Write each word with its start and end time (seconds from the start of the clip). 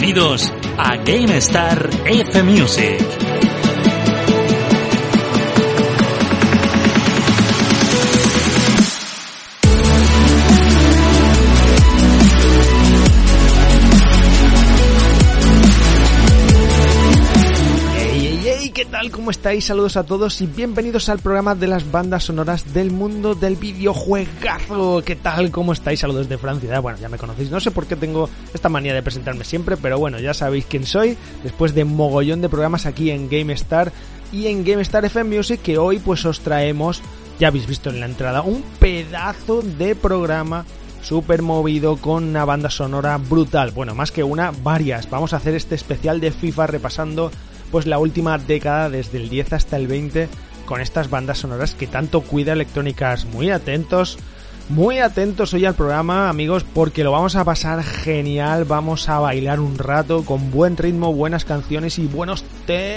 Bienvenidos 0.00 0.50
a 0.78 0.96
GameStar 0.96 1.90
F 2.06 2.42
Music. 2.42 3.29
¿Cómo 19.30 19.38
estáis? 19.38 19.64
Saludos 19.64 19.96
a 19.96 20.02
todos 20.02 20.40
y 20.40 20.46
bienvenidos 20.46 21.08
al 21.08 21.20
programa 21.20 21.54
de 21.54 21.68
las 21.68 21.88
bandas 21.88 22.24
sonoras 22.24 22.74
del 22.74 22.90
mundo 22.90 23.36
del 23.36 23.54
videojuegazo. 23.54 25.04
¿Qué 25.04 25.14
tal? 25.14 25.52
¿Cómo 25.52 25.72
estáis? 25.72 26.00
Saludos 26.00 26.28
de 26.28 26.36
Francia. 26.36 26.80
Bueno, 26.80 26.98
ya 26.98 27.08
me 27.08 27.16
conocéis. 27.16 27.48
No 27.48 27.60
sé 27.60 27.70
por 27.70 27.86
qué 27.86 27.94
tengo 27.94 28.28
esta 28.52 28.68
manía 28.68 28.92
de 28.92 29.04
presentarme 29.04 29.44
siempre, 29.44 29.76
pero 29.76 30.00
bueno, 30.00 30.18
ya 30.18 30.34
sabéis 30.34 30.66
quién 30.66 30.84
soy. 30.84 31.16
Después 31.44 31.76
de 31.76 31.84
mogollón 31.84 32.40
de 32.40 32.48
programas 32.48 32.86
aquí 32.86 33.12
en 33.12 33.30
GameStar 33.30 33.92
y 34.32 34.48
en 34.48 34.64
GameStar 34.64 35.04
FM 35.04 35.36
Music, 35.36 35.62
que 35.62 35.78
hoy 35.78 36.00
pues 36.00 36.24
os 36.24 36.40
traemos, 36.40 37.00
ya 37.38 37.46
habéis 37.46 37.68
visto 37.68 37.88
en 37.88 38.00
la 38.00 38.06
entrada, 38.06 38.42
un 38.42 38.64
pedazo 38.80 39.62
de 39.62 39.94
programa 39.94 40.64
súper 41.02 41.42
movido 41.42 41.98
con 41.98 42.24
una 42.24 42.44
banda 42.44 42.68
sonora 42.68 43.16
brutal. 43.16 43.70
Bueno, 43.70 43.94
más 43.94 44.10
que 44.10 44.24
una, 44.24 44.50
varias. 44.64 45.08
Vamos 45.08 45.34
a 45.34 45.36
hacer 45.36 45.54
este 45.54 45.76
especial 45.76 46.18
de 46.18 46.32
FIFA 46.32 46.66
repasando 46.66 47.30
pues 47.70 47.86
la 47.86 47.98
última 47.98 48.38
década 48.38 48.90
desde 48.90 49.18
el 49.18 49.28
10 49.28 49.52
hasta 49.52 49.76
el 49.76 49.86
20 49.86 50.28
con 50.66 50.80
estas 50.80 51.10
bandas 51.10 51.38
sonoras 51.38 51.74
que 51.74 51.86
tanto 51.86 52.20
cuida 52.20 52.52
electrónicas. 52.52 53.24
Muy 53.24 53.50
atentos, 53.50 54.18
muy 54.68 55.00
atentos 55.00 55.52
hoy 55.52 55.64
al 55.64 55.74
programa, 55.74 56.28
amigos, 56.28 56.64
porque 56.64 57.02
lo 57.02 57.10
vamos 57.10 57.34
a 57.34 57.44
pasar 57.44 57.82
genial. 57.82 58.64
Vamos 58.66 59.08
a 59.08 59.18
bailar 59.18 59.58
un 59.58 59.78
rato 59.78 60.24
con 60.24 60.52
buen 60.52 60.76
ritmo, 60.76 61.12
buenas 61.12 61.44
canciones 61.44 61.98
y 61.98 62.06
buenos 62.06 62.44
temazos 62.66 62.94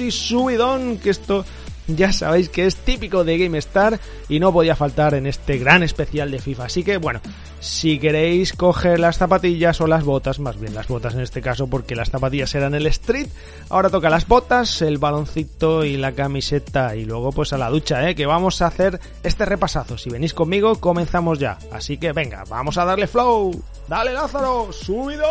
y 0.00 0.10
subidón. 0.10 0.96
Que 0.96 1.10
esto 1.10 1.44
ya 1.86 2.12
sabéis 2.12 2.48
que 2.48 2.66
es 2.66 2.76
típico 2.76 3.24
de 3.24 3.38
GameStar 3.38 4.00
y 4.28 4.40
no 4.40 4.52
podía 4.52 4.76
faltar 4.76 5.14
en 5.14 5.26
este 5.26 5.58
gran 5.58 5.82
especial 5.82 6.30
de 6.30 6.40
FIFA. 6.40 6.64
Así 6.64 6.82
que 6.82 6.96
bueno, 6.96 7.20
si 7.60 7.98
queréis 7.98 8.52
coger 8.52 9.00
las 9.00 9.18
zapatillas 9.18 9.80
o 9.80 9.86
las 9.86 10.04
botas, 10.04 10.38
más 10.38 10.58
bien 10.58 10.74
las 10.74 10.88
botas 10.88 11.14
en 11.14 11.20
este 11.20 11.42
caso 11.42 11.66
porque 11.68 11.96
las 11.96 12.10
zapatillas 12.10 12.54
eran 12.54 12.74
el 12.74 12.86
street, 12.86 13.28
ahora 13.68 13.90
toca 13.90 14.10
las 14.10 14.26
botas, 14.26 14.82
el 14.82 14.98
baloncito 14.98 15.84
y 15.84 15.96
la 15.96 16.12
camiseta 16.12 16.96
y 16.96 17.04
luego 17.04 17.32
pues 17.32 17.52
a 17.52 17.58
la 17.58 17.70
ducha, 17.70 18.08
¿eh? 18.08 18.14
que 18.14 18.26
vamos 18.26 18.62
a 18.62 18.66
hacer 18.66 19.00
este 19.22 19.44
repasazo. 19.44 19.98
Si 19.98 20.10
venís 20.10 20.34
conmigo, 20.34 20.80
comenzamos 20.80 21.38
ya. 21.38 21.58
Así 21.72 21.98
que 21.98 22.12
venga, 22.12 22.44
vamos 22.48 22.78
a 22.78 22.84
darle 22.84 23.06
flow. 23.06 23.52
Dale 23.88 24.12
Lázaro, 24.12 24.72
subido. 24.72 25.26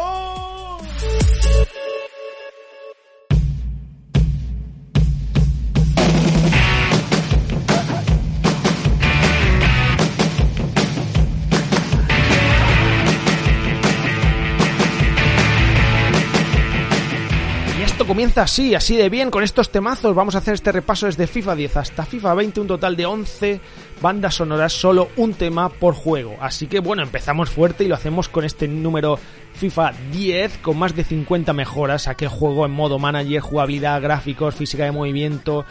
Comienza 18.16 18.44
así, 18.44 18.74
así 18.74 18.96
de 18.96 19.10
bien, 19.10 19.30
con 19.30 19.44
estos 19.44 19.70
temazos. 19.72 20.16
Vamos 20.16 20.36
a 20.36 20.38
hacer 20.38 20.54
este 20.54 20.72
repaso 20.72 21.06
desde 21.06 21.28
FIFA 21.28 21.54
10 21.54 21.76
hasta 21.76 22.06
FIFA 22.06 22.34
20, 22.36 22.62
un 22.62 22.68
total 22.68 22.96
de 22.96 23.06
11 23.06 23.60
bandas 24.02 24.36
sonoras, 24.36 24.72
solo 24.72 25.10
un 25.18 25.34
tema 25.34 25.68
por 25.68 25.96
juego. 25.96 26.38
Así 26.40 26.68
que 26.68 26.80
bueno, 26.80 27.04
empezamos 27.04 27.50
fuerte 27.50 27.84
y 27.84 27.90
lo 27.90 27.96
hacemos 27.96 28.30
con 28.30 28.46
este 28.46 28.70
número 28.70 29.20
FIFA 29.56 29.92
10, 30.14 30.60
con 30.60 30.80
más 30.80 30.96
de 30.96 31.04
50 31.04 31.52
mejoras. 31.52 32.08
Aquel 32.08 32.30
juego 32.30 32.66
en 32.66 32.72
modo 32.72 33.00
manager, 33.00 33.42
jugabilidad, 33.42 34.02
gráficos, 34.02 34.56
física 34.56 34.86
de 34.86 34.94
movimiento, 34.94 35.66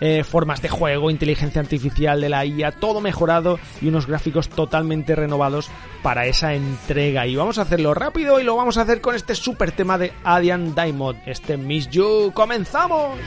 eh, 0.00 0.24
formas 0.24 0.62
de 0.62 0.68
juego, 0.68 1.10
inteligencia 1.10 1.60
artificial 1.60 2.20
de 2.20 2.28
la 2.28 2.44
IA, 2.44 2.72
todo 2.72 3.00
mejorado 3.00 3.58
y 3.80 3.88
unos 3.88 4.06
gráficos 4.06 4.48
totalmente 4.48 5.14
renovados 5.14 5.70
para 6.02 6.26
esa 6.26 6.54
entrega. 6.54 7.26
Y 7.26 7.36
vamos 7.36 7.58
a 7.58 7.62
hacerlo 7.62 7.94
rápido 7.94 8.40
y 8.40 8.44
lo 8.44 8.56
vamos 8.56 8.78
a 8.78 8.82
hacer 8.82 9.00
con 9.00 9.14
este 9.14 9.34
super 9.34 9.72
tema 9.72 9.98
de 9.98 10.12
Adian 10.24 10.74
Diamond, 10.74 11.18
este 11.26 11.56
Miss 11.56 11.88
You. 11.90 12.32
¡Comenzamos! 12.34 13.18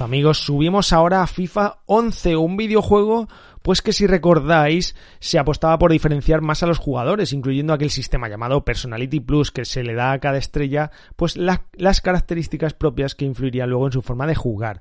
Amigos, 0.00 0.38
subimos 0.38 0.92
ahora 0.92 1.22
a 1.22 1.26
FIFA 1.26 1.78
11, 1.86 2.36
un 2.36 2.56
videojuego 2.56 3.28
pues 3.62 3.82
que 3.82 3.92
si 3.92 4.06
recordáis 4.06 4.94
se 5.18 5.38
apostaba 5.38 5.78
por 5.78 5.90
diferenciar 5.90 6.40
más 6.40 6.62
a 6.62 6.66
los 6.66 6.78
jugadores, 6.78 7.32
incluyendo 7.32 7.72
aquel 7.72 7.90
sistema 7.90 8.28
llamado 8.28 8.64
Personality 8.64 9.20
Plus 9.20 9.50
que 9.50 9.64
se 9.64 9.82
le 9.82 9.94
da 9.94 10.12
a 10.12 10.18
cada 10.20 10.38
estrella 10.38 10.90
pues 11.16 11.36
las 11.36 12.00
características 12.00 12.74
propias 12.74 13.14
que 13.14 13.24
influirían 13.24 13.70
luego 13.70 13.86
en 13.86 13.92
su 13.92 14.02
forma 14.02 14.26
de 14.26 14.34
jugar. 14.34 14.80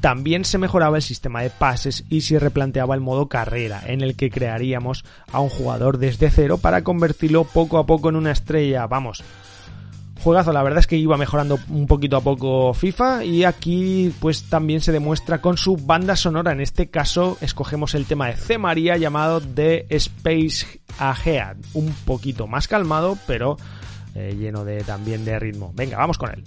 También 0.00 0.44
se 0.44 0.58
mejoraba 0.58 0.96
el 0.96 1.02
sistema 1.02 1.42
de 1.42 1.50
pases 1.50 2.04
y 2.08 2.20
se 2.20 2.38
replanteaba 2.38 2.94
el 2.94 3.00
modo 3.00 3.28
carrera, 3.28 3.82
en 3.86 4.02
el 4.02 4.16
que 4.16 4.30
crearíamos 4.30 5.04
a 5.32 5.40
un 5.40 5.48
jugador 5.48 5.98
desde 5.98 6.30
cero 6.30 6.58
para 6.58 6.84
convertirlo 6.84 7.44
poco 7.44 7.78
a 7.78 7.86
poco 7.86 8.08
en 8.10 8.16
una 8.16 8.32
estrella. 8.32 8.86
Vamos, 8.86 9.24
Juegazo, 10.22 10.52
la 10.52 10.62
verdad 10.62 10.80
es 10.80 10.86
que 10.86 10.96
iba 10.96 11.16
mejorando 11.16 11.58
un 11.70 11.86
poquito 11.86 12.18
a 12.18 12.20
poco 12.20 12.74
FIFA 12.74 13.24
y 13.24 13.44
aquí 13.44 14.12
pues 14.20 14.44
también 14.44 14.82
se 14.82 14.92
demuestra 14.92 15.40
con 15.40 15.56
su 15.56 15.76
banda 15.76 16.14
sonora. 16.14 16.52
En 16.52 16.60
este 16.60 16.90
caso 16.90 17.38
escogemos 17.40 17.94
el 17.94 18.04
tema 18.04 18.26
de 18.26 18.36
C. 18.36 18.58
María 18.58 18.98
llamado 18.98 19.40
The 19.40 19.86
Space 19.88 20.82
Ahead. 20.98 21.56
Un 21.72 21.94
poquito 22.04 22.46
más 22.46 22.68
calmado, 22.68 23.16
pero 23.26 23.56
eh, 24.14 24.36
lleno 24.38 24.64
de 24.64 24.84
también 24.84 25.24
de 25.24 25.38
ritmo. 25.38 25.72
Venga, 25.74 25.96
vamos 25.96 26.18
con 26.18 26.30
él. 26.30 26.44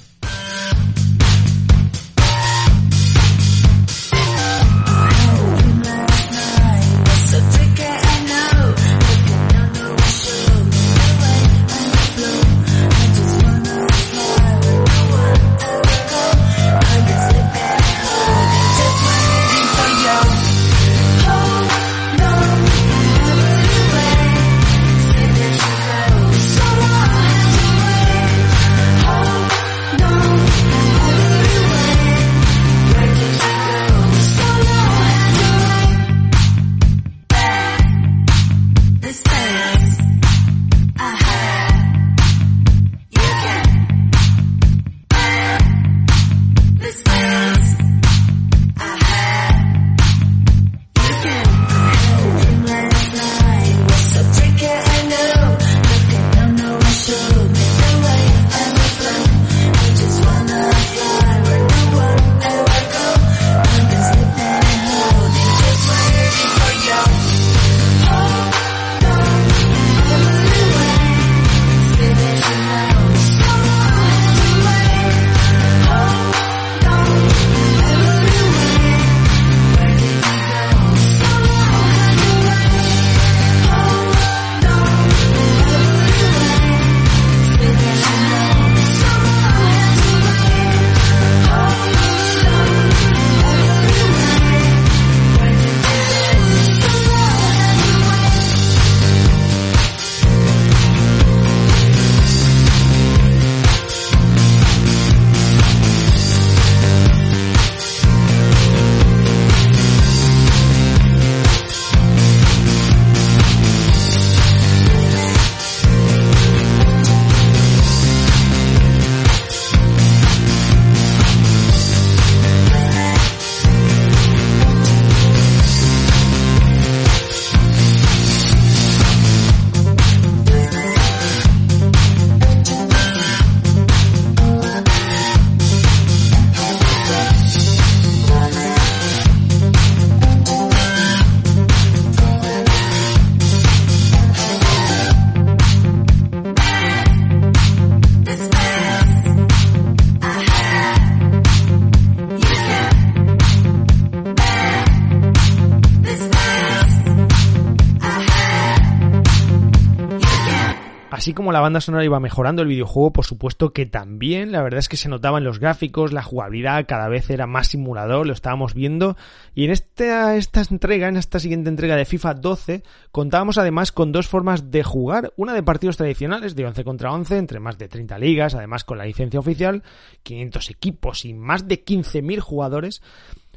Así 161.23 161.33
como 161.33 161.53
la 161.53 161.61
banda 161.61 161.79
sonora 161.79 162.03
iba 162.03 162.19
mejorando 162.19 162.63
el 162.63 162.67
videojuego, 162.67 163.13
por 163.13 163.23
supuesto 163.23 163.71
que 163.71 163.85
también, 163.85 164.51
la 164.51 164.61
verdad 164.61 164.79
es 164.79 164.89
que 164.89 164.97
se 164.97 165.07
notaban 165.07 165.45
los 165.45 165.57
gráficos, 165.57 166.11
la 166.11 166.21
jugabilidad 166.21 166.85
cada 166.85 167.07
vez 167.07 167.29
era 167.29 167.47
más 167.47 167.67
simulador, 167.67 168.27
lo 168.27 168.33
estábamos 168.33 168.73
viendo. 168.73 169.15
Y 169.55 169.63
en 169.63 169.71
esta, 169.71 170.35
esta 170.35 170.61
entrega, 170.69 171.07
en 171.07 171.15
esta 171.15 171.39
siguiente 171.39 171.69
entrega 171.69 171.95
de 171.95 172.03
FIFA 172.03 172.33
12, 172.33 172.83
contábamos 173.13 173.57
además 173.57 173.93
con 173.93 174.11
dos 174.11 174.27
formas 174.27 174.69
de 174.69 174.83
jugar, 174.83 175.31
una 175.37 175.53
de 175.53 175.63
partidos 175.63 175.95
tradicionales 175.95 176.57
de 176.57 176.65
11 176.65 176.83
contra 176.83 177.13
11 177.13 177.37
entre 177.37 177.61
más 177.61 177.77
de 177.77 177.87
30 177.87 178.19
ligas, 178.19 178.53
además 178.53 178.83
con 178.83 178.97
la 178.97 179.05
licencia 179.05 179.39
oficial, 179.39 179.81
500 180.23 180.71
equipos 180.71 181.23
y 181.23 181.33
más 181.33 181.69
de 181.69 181.85
15.000 181.85 182.41
jugadores 182.41 183.01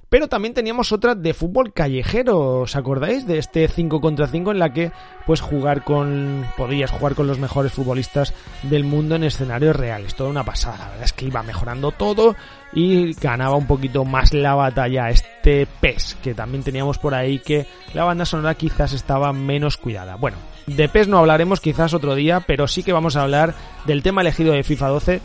pero 0.08 0.28
también 0.28 0.54
teníamos 0.54 0.92
otra 0.92 1.14
de 1.14 1.34
fútbol 1.34 1.72
callejero, 1.72 2.60
¿os 2.60 2.76
acordáis? 2.76 3.26
De 3.26 3.38
este 3.38 3.66
5 3.66 4.00
contra 4.00 4.28
5 4.28 4.52
en 4.52 4.58
la 4.58 4.72
que 4.72 4.92
pues 5.26 5.40
jugar 5.40 5.82
con 5.82 6.46
podías 6.56 6.90
jugar 6.90 7.14
con 7.14 7.26
los 7.26 7.38
mejores 7.38 7.72
futbolistas 7.72 8.32
del 8.62 8.84
mundo 8.84 9.16
en 9.16 9.24
escenarios 9.24 9.74
reales, 9.74 10.14
toda 10.14 10.30
una 10.30 10.44
pasada, 10.44 10.78
la 10.78 10.88
verdad 10.88 11.04
es 11.04 11.12
que 11.12 11.26
iba 11.26 11.42
mejorando 11.42 11.90
todo 11.90 12.36
y 12.72 13.14
ganaba 13.14 13.56
un 13.56 13.66
poquito 13.66 14.04
más 14.04 14.32
la 14.32 14.54
batalla 14.54 15.10
este 15.10 15.66
PES, 15.80 16.18
que 16.22 16.34
también 16.34 16.62
teníamos 16.62 16.98
por 16.98 17.14
ahí 17.14 17.40
que 17.40 17.66
la 17.94 18.04
banda 18.04 18.24
sonora 18.24 18.54
quizás 18.54 18.92
estaba 18.92 19.32
menos 19.32 19.76
cuidada. 19.76 20.16
Bueno, 20.16 20.36
de 20.66 20.88
PES 20.88 21.08
no 21.08 21.18
hablaremos 21.18 21.60
quizás 21.60 21.94
otro 21.94 22.14
día, 22.14 22.40
pero 22.40 22.68
sí 22.68 22.82
que 22.82 22.92
vamos 22.92 23.16
a 23.16 23.22
hablar 23.22 23.54
del 23.86 24.02
tema 24.02 24.20
elegido 24.20 24.52
de 24.52 24.62
FIFA 24.62 24.88
12 24.88 25.20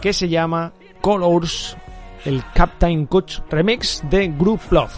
que 0.00 0.12
se 0.12 0.28
llama 0.28 0.72
Colors 1.00 1.76
el 2.24 2.42
Captain 2.54 3.06
Coach 3.06 3.38
Remix 3.50 4.02
de 4.08 4.28
Group 4.28 4.60
Love. 4.70 4.92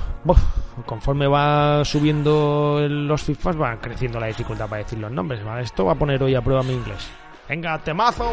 conforme 0.87 1.27
va 1.27 1.85
subiendo 1.85 2.81
los 2.89 3.23
FIFAs 3.23 3.61
va 3.61 3.77
creciendo 3.81 4.19
la 4.19 4.27
dificultad 4.27 4.69
para 4.69 4.83
decir 4.83 4.99
los 4.99 5.11
nombres. 5.11 5.41
Esto 5.61 5.85
va 5.85 5.93
a 5.93 5.97
poner 5.97 6.23
hoy 6.23 6.35
a 6.35 6.41
prueba 6.41 6.63
mi 6.63 6.73
inglés. 6.73 7.09
Venga, 7.49 7.79
temazo. 7.79 8.33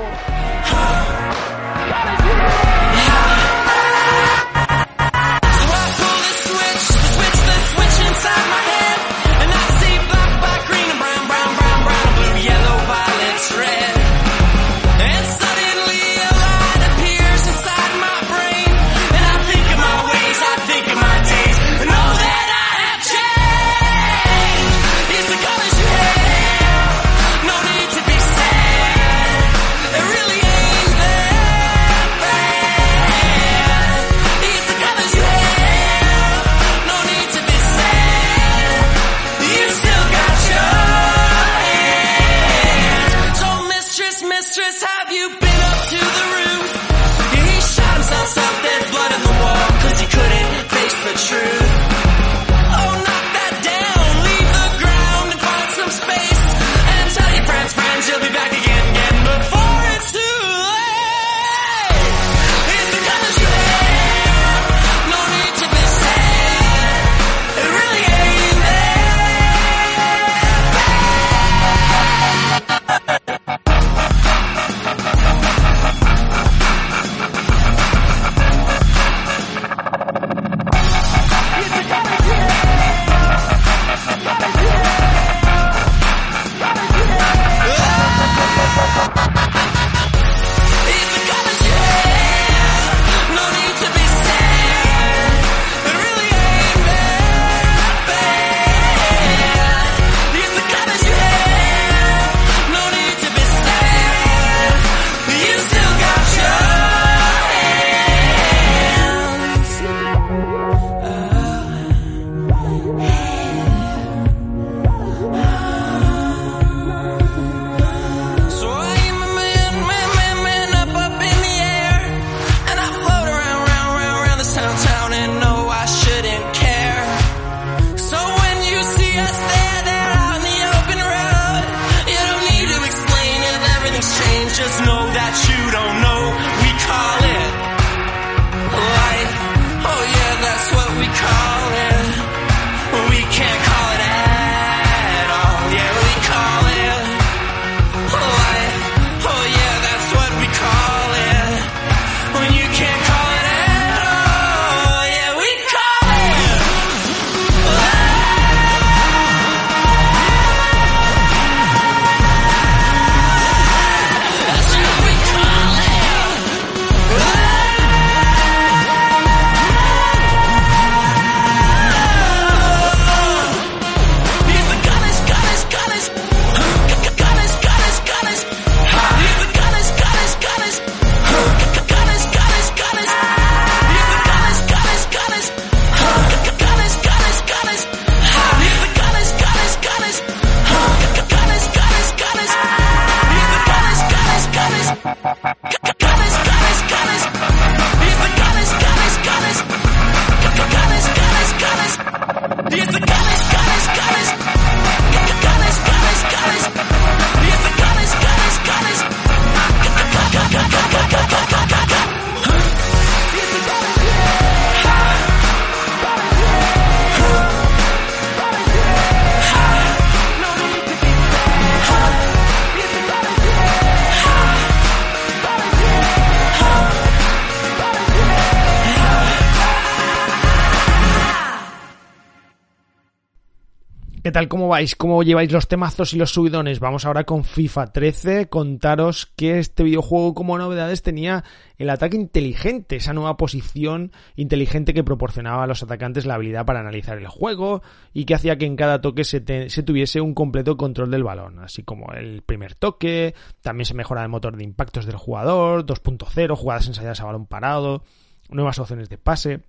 Tal? 234.40 234.48
¿Cómo 234.48 234.70
vais? 234.70 234.96
¿Cómo 234.96 235.22
lleváis 235.22 235.52
los 235.52 235.68
temazos 235.68 236.14
y 236.14 236.18
los 236.18 236.32
subidones? 236.32 236.80
Vamos 236.80 237.06
ahora 237.06 237.26
con 237.26 237.44
FIFA 237.44 237.88
13. 237.88 238.48
Contaros 238.48 239.34
que 239.36 239.60
este 239.60 239.84
videojuego 239.84 240.34
como 240.34 240.58
novedades 240.58 241.04
tenía 241.04 241.44
el 241.78 241.90
ataque 241.90 242.16
inteligente, 242.16 242.96
esa 242.96 243.12
nueva 243.12 243.36
posición 243.36 244.14
inteligente 244.38 244.94
que 244.94 245.04
proporcionaba 245.04 245.66
a 245.66 245.68
los 245.68 245.84
atacantes 245.84 246.26
la 246.26 246.36
habilidad 246.36 246.66
para 246.66 246.80
analizar 246.80 247.18
el 247.18 247.28
juego 247.28 247.82
y 248.14 248.24
que 248.24 248.34
hacía 248.34 248.58
que 248.58 248.66
en 248.66 248.78
cada 248.78 249.02
toque 249.02 249.26
se, 249.26 249.70
se 249.70 249.84
tuviese 249.84 250.22
un 250.22 250.34
completo 250.34 250.78
control 250.78 251.12
del 251.12 251.26
balón, 251.26 251.60
así 251.60 251.84
como 251.84 252.14
el 252.14 252.42
primer 252.42 252.76
toque, 252.76 253.36
también 253.62 253.88
se 253.88 253.94
mejora 253.94 254.24
el 254.24 254.30
motor 254.30 254.56
de 254.56 254.64
impactos 254.64 255.06
del 255.06 255.18
jugador, 255.18 255.86
2.0, 255.86 256.56
jugadas 256.56 256.88
ensayadas 256.88 257.20
a 257.20 257.26
balón 257.26 257.46
parado, 257.46 258.04
nuevas 258.50 258.80
opciones 258.80 259.10
de 259.10 259.18
pase. 259.18 259.64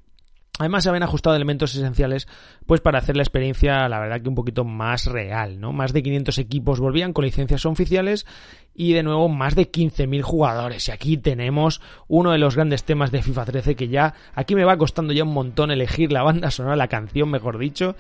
Además 0.61 0.83
se 0.83 0.91
habían 0.91 1.05
ajustado 1.05 1.35
elementos 1.35 1.75
esenciales 1.75 2.29
pues 2.71 2.81
para 2.81 3.01
hacer 3.01 3.17
la 3.17 3.25
experiencia 3.25 3.89
la 3.89 3.99
verdad 3.99 4.21
que 4.21 4.29
un 4.29 4.37
poquito 4.37 4.63
más 4.63 5.07
real, 5.07 5.59
¿no? 5.59 5.73
Más 5.73 5.93
de 5.93 6.05
500 6.05 6.39
equipos 6.39 6.79
volvían 6.79 7.13
con 7.13 7.25
licencias 7.25 7.67
oficiales 7.67 8.27
y 8.77 8.93
de 8.93 9.03
nuevo 9.03 9.29
más 9.29 9.57
de 9.57 9.69
15.000 9.69 10.23
jugadores. 10.23 10.87
Y 10.87 10.93
aquí 10.93 11.17
tenemos 11.17 11.81
uno 12.07 12.31
de 12.31 12.39
los 12.39 12.55
grandes 12.55 12.85
temas 12.85 13.11
de 13.11 13.23
FIFA 13.23 13.47
13 13.47 13.75
que 13.75 13.89
ya 13.89 14.15
aquí 14.37 14.55
me 14.55 14.63
va 14.63 14.79
costando 14.79 15.13
ya 15.13 15.25
un 15.25 15.35
montón 15.35 15.73
elegir 15.73 16.13
la 16.13 16.23
banda 16.23 16.53
sonora, 16.53 16.77
la 16.77 16.87
canción 16.87 17.29
mejor 17.29 17.59
dicho. 17.59 17.97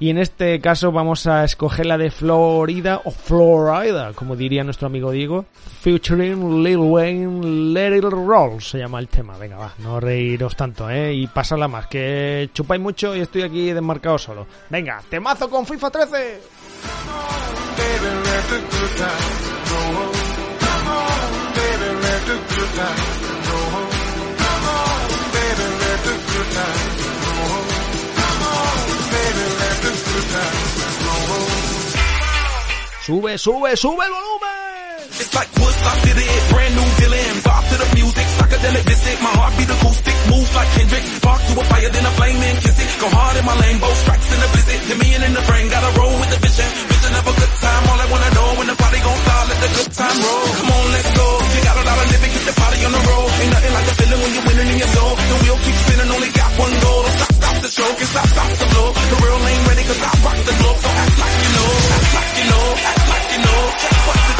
Y 0.00 0.08
en 0.08 0.16
este 0.16 0.58
caso 0.60 0.92
vamos 0.92 1.26
a 1.26 1.44
escoger 1.44 1.84
la 1.84 1.98
de 1.98 2.10
Florida 2.10 3.02
o 3.04 3.10
Florida, 3.10 4.14
como 4.14 4.34
diría 4.34 4.64
nuestro 4.64 4.86
amigo 4.86 5.10
Diego, 5.10 5.44
featuring 5.52 6.64
Lil 6.64 6.78
Wayne 6.78 7.74
Let 7.74 7.98
It 7.98 8.04
Roll, 8.04 8.62
se 8.62 8.78
llama 8.78 8.98
el 8.98 9.08
tema. 9.08 9.36
Venga, 9.36 9.58
va, 9.58 9.74
no 9.80 10.00
reíros 10.00 10.56
tanto, 10.56 10.88
¿eh? 10.88 11.12
Y 11.12 11.26
pasarla 11.26 11.68
más, 11.68 11.86
que 11.88 12.48
chupáis 12.54 12.80
mucho 12.80 13.14
y 13.14 13.20
estoy 13.20 13.42
aquí 13.42 13.74
desmarcado 13.74 14.09
solo. 14.18 14.46
Venga, 14.68 15.02
temazo 15.08 15.48
con 15.48 15.66
FIFA 15.66 15.90
13. 15.90 16.40
baby, 17.80 18.10
let 18.28 18.44
the 18.50 18.58
good 18.72 18.92
times 19.00 19.42
roll. 19.70 20.12
Come 20.64 20.88
on, 20.88 21.30
baby, 21.56 21.88
let 22.04 22.22
the 22.28 22.36
good 22.50 22.70
times 22.78 23.16
roll. 23.48 23.88
Come 24.42 24.66
on, 24.76 25.00
baby, 25.34 25.66
let 25.82 26.00
the 26.08 26.14
good 26.30 26.48
times 26.56 26.96
roll. 27.26 27.64
Come 28.20 28.42
on, 28.52 28.76
baby, 29.14 29.44
let 29.60 29.76
the 29.84 29.92
good 30.06 30.26
times 30.34 30.72
roll. 31.04 31.48
Sube, 33.06 33.32
sube, 33.38 33.76
sube 33.76 34.04
el 34.04 34.12
volumen. 34.12 34.59
It's 35.20 35.36
like 35.36 35.52
Woodstock 35.52 35.98
City, 36.00 36.24
brand 36.48 36.72
new 36.80 36.88
feeling. 36.96 37.32
Vibe 37.44 37.66
to 37.68 37.76
the 37.76 37.88
music, 37.92 38.26
psychedelic 38.40 38.84
visit. 38.88 39.16
My 39.20 39.32
heart 39.36 39.52
beat 39.60 39.68
acoustic, 39.68 40.16
moves 40.32 40.52
like 40.56 40.70
Kendrick. 40.80 41.04
Spark 41.20 41.40
to 41.44 41.52
a 41.60 41.64
fire, 41.68 41.90
then 41.92 42.04
a 42.08 42.12
flame 42.16 42.40
and 42.40 42.56
kiss 42.64 42.78
it. 42.80 42.88
Go 43.04 43.08
hard 43.12 43.36
in 43.36 43.44
my 43.44 43.52
lane, 43.60 43.78
both 43.84 43.98
strikes 44.00 44.28
in 44.32 44.40
the 44.40 44.48
visit. 44.56 44.80
The 44.88 44.96
million 44.96 45.22
in 45.28 45.32
the 45.36 45.44
brain, 45.44 45.68
gotta 45.68 45.90
roll 46.00 46.14
with 46.16 46.30
the 46.32 46.40
vision. 46.40 46.68
Vision 46.88 47.12
of 47.20 47.24
a 47.28 47.34
good 47.36 47.52
time, 47.60 47.82
all 47.84 48.00
I 48.00 48.06
wanna 48.08 48.30
know 48.32 48.48
when 48.64 48.66
the 48.72 48.76
party 48.80 49.00
gon' 49.04 49.20
start, 49.20 49.44
let 49.44 49.58
the 49.60 49.70
good 49.76 49.90
time 49.92 50.18
roll. 50.24 50.46
Come 50.56 50.70
on, 50.72 50.86
let's 50.88 51.10
go. 51.12 51.26
You 51.52 51.60
got 51.68 51.76
a 51.76 51.84
lot 51.84 51.98
of 52.00 52.06
living, 52.16 52.32
get 52.32 52.44
the 52.48 52.54
party 52.56 52.78
on 52.80 52.92
the 52.96 53.02
road. 53.04 53.28
Ain't 53.44 53.52
nothing 53.52 53.74
like 53.76 53.86
the 53.92 53.94
feeling 54.00 54.20
when 54.24 54.30
you're 54.32 54.46
winning 54.48 54.68
in 54.72 54.78
your 54.80 54.92
soul. 54.96 55.12
The 55.20 55.36
wheel 55.44 55.58
keeps 55.68 55.80
spinning, 55.84 56.10
only 56.16 56.30
got 56.32 56.50
one 56.64 56.74
goal. 56.80 57.00
Don't 57.04 57.16
stop, 57.20 57.32
stop 57.36 57.56
the 57.60 57.68
show, 57.68 57.90
can 57.92 58.08
stop, 58.08 58.24
stop 58.24 58.48
the 58.56 58.66
flow. 58.72 58.88
The 58.88 59.16
real 59.20 59.40
ain't 59.52 59.64
ready, 59.68 59.84
cause 59.84 60.00
I 60.00 60.10
rock 60.24 60.38
the 60.48 60.54
globe. 60.64 60.78
So 60.80 60.88
act 60.96 61.16
like 61.20 61.36
you 61.44 61.50
know, 61.60 61.68
act 61.92 62.08
like 62.16 62.32
you 62.40 62.46
know, 62.48 62.64
act 62.88 63.04
like 63.12 63.26
you 63.36 63.40
know. 63.44 63.60
Just 63.84 64.39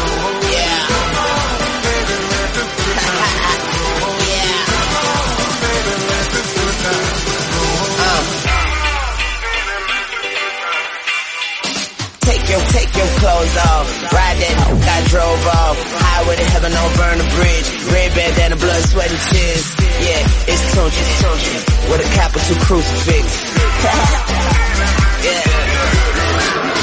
your, 12.51 12.61
take 12.75 12.91
your 12.91 13.07
clothes 13.23 13.55
off. 13.63 13.87
Ride 14.11 14.37
that 14.43 14.55
I 14.67 14.99
drove 15.07 15.43
off. 15.47 15.75
Highway 15.79 16.35
to 16.35 16.47
heaven, 16.51 16.71
don't 16.75 16.95
burn 16.99 17.17
the 17.17 17.29
bridge. 17.31 17.67
Red 17.87 18.11
bandana, 18.11 18.55
blood, 18.59 18.83
sweat, 18.91 19.07
and 19.07 19.23
tears. 19.31 19.65
Yeah, 20.03 20.51
it's 20.51 20.63
Tunchi, 20.75 21.03
Tunchi. 21.23 21.55
With 21.87 22.03
a 22.03 22.09
capital 22.11 22.55
crucifix. 22.67 23.25
yeah. 25.25 25.41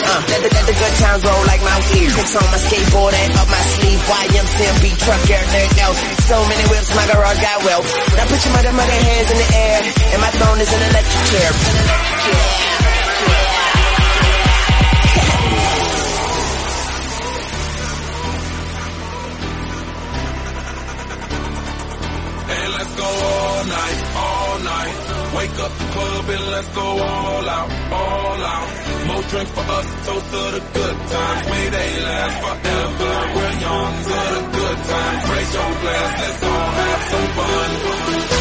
Uh, 0.09 0.25
let 0.33 0.41
the, 0.41 0.49
let 0.57 0.65
the 0.65 0.73
good 0.73 0.95
times 1.05 1.21
roll 1.21 1.45
like 1.45 1.61
my 1.61 1.77
weed. 1.93 2.09
Tricks 2.17 2.33
on 2.33 2.49
my 2.49 2.61
skateboard 2.65 3.13
and 3.13 3.31
up 3.37 3.49
my 3.53 3.63
sleeve. 3.77 4.01
YMCMB 4.09 4.85
truck, 5.05 5.21
everything 5.29 5.69
else. 5.85 6.01
So 6.25 6.37
many 6.49 6.65
whips, 6.73 6.97
my 6.97 7.05
garage 7.13 7.41
got 7.45 7.61
well. 7.69 7.85
Now 8.17 8.25
put 8.25 8.41
your 8.41 8.55
mother, 8.57 8.73
mother 8.73 8.99
hands 9.05 9.29
in 9.29 9.37
the 9.37 9.49
air. 9.53 9.79
And 10.17 10.21
my 10.25 10.33
throne 10.33 10.59
is 10.65 10.71
an 10.73 10.81
electric 10.81 11.23
chair. 11.29 11.51
And 11.53 12.68
Wake 25.37 25.59
up 25.61 25.73
the 25.79 25.85
club 25.93 26.25
and 26.31 26.47
let's 26.51 26.69
go 26.75 26.83
all 26.83 27.49
out, 27.49 27.71
all 27.93 28.45
out. 28.55 28.69
More 29.07 29.23
drink 29.23 29.49
for 29.49 29.61
us, 29.61 30.07
toast 30.07 30.27
to 30.33 30.43
the 30.57 30.63
good 30.73 30.97
times. 31.15 31.49
May 31.49 31.69
they 31.69 31.91
last 32.03 32.37
forever. 32.43 33.13
We're 33.37 33.57
young 33.61 33.95
to 34.09 34.19
the 34.35 34.43
good 34.59 34.79
times. 34.93 35.31
Raise 35.31 35.55
your 35.55 35.73
glass, 35.83 36.21
let's 36.23 36.43
all 36.45 36.71
have 36.81 37.03
some 37.11 37.29
fun. 37.37 38.38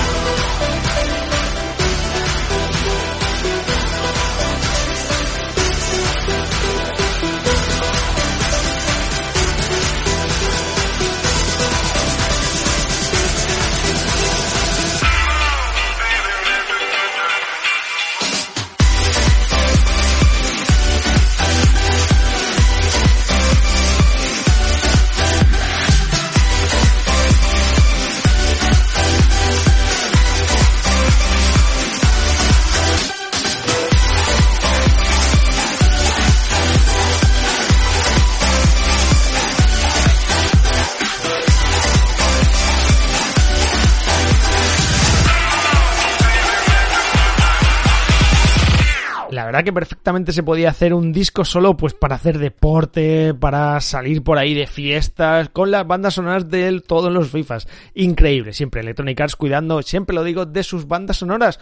Que 49.63 49.73
perfectamente 49.73 50.31
se 50.31 50.43
podía 50.43 50.69
hacer 50.69 50.93
un 50.93 51.11
disco 51.11 51.45
solo 51.45 51.77
pues 51.77 51.93
para 51.93 52.15
hacer 52.15 52.37
deporte, 52.37 53.33
para 53.33 53.79
salir 53.81 54.23
por 54.23 54.37
ahí 54.37 54.53
de 54.53 54.67
fiestas, 54.67 55.49
con 55.49 55.71
las 55.71 55.85
bandas 55.87 56.15
sonoras 56.15 56.49
de 56.49 56.81
todos 56.81 57.11
los 57.11 57.29
FIFAs. 57.29 57.67
Increíble, 57.93 58.53
siempre 58.53 58.81
Electronic 58.81 59.19
Arts 59.21 59.35
cuidando, 59.35 59.81
siempre 59.81 60.15
lo 60.15 60.23
digo, 60.23 60.45
de 60.45 60.63
sus 60.63 60.87
bandas 60.87 61.17
sonoras. 61.17 61.59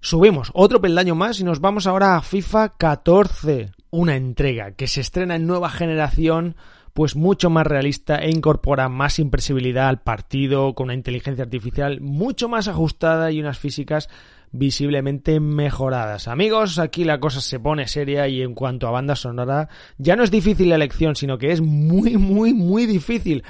Subimos 0.00 0.50
otro 0.54 0.80
peldaño 0.80 1.14
más 1.14 1.40
y 1.40 1.44
nos 1.44 1.60
vamos 1.60 1.86
ahora 1.86 2.16
a 2.16 2.22
FIFA 2.22 2.76
14, 2.76 3.72
una 3.90 4.14
entrega 4.14 4.72
que 4.72 4.86
se 4.86 5.00
estrena 5.00 5.36
en 5.36 5.46
nueva 5.46 5.70
generación, 5.70 6.54
pues 6.92 7.16
mucho 7.16 7.50
más 7.50 7.66
realista 7.66 8.16
e 8.16 8.30
incorpora 8.30 8.88
más 8.88 9.18
impresibilidad 9.18 9.88
al 9.88 10.00
partido, 10.00 10.74
con 10.74 10.84
una 10.84 10.94
inteligencia 10.94 11.44
artificial 11.44 12.00
mucho 12.00 12.48
más 12.48 12.68
ajustada 12.68 13.30
y 13.32 13.40
unas 13.40 13.58
físicas 13.58 14.08
visiblemente 14.52 15.40
mejoradas. 15.40 16.28
Amigos, 16.28 16.78
aquí 16.78 17.04
la 17.04 17.20
cosa 17.20 17.40
se 17.40 17.60
pone 17.60 17.86
seria 17.88 18.28
y 18.28 18.42
en 18.42 18.54
cuanto 18.54 18.88
a 18.88 18.90
banda 18.90 19.16
sonora, 19.16 19.68
ya 19.98 20.16
no 20.16 20.22
es 20.22 20.30
difícil 20.30 20.68
la 20.68 20.76
elección, 20.76 21.16
sino 21.16 21.38
que 21.38 21.52
es 21.52 21.60
muy, 21.60 22.16
muy, 22.16 22.54
muy 22.54 22.86
difícil. 22.86 23.44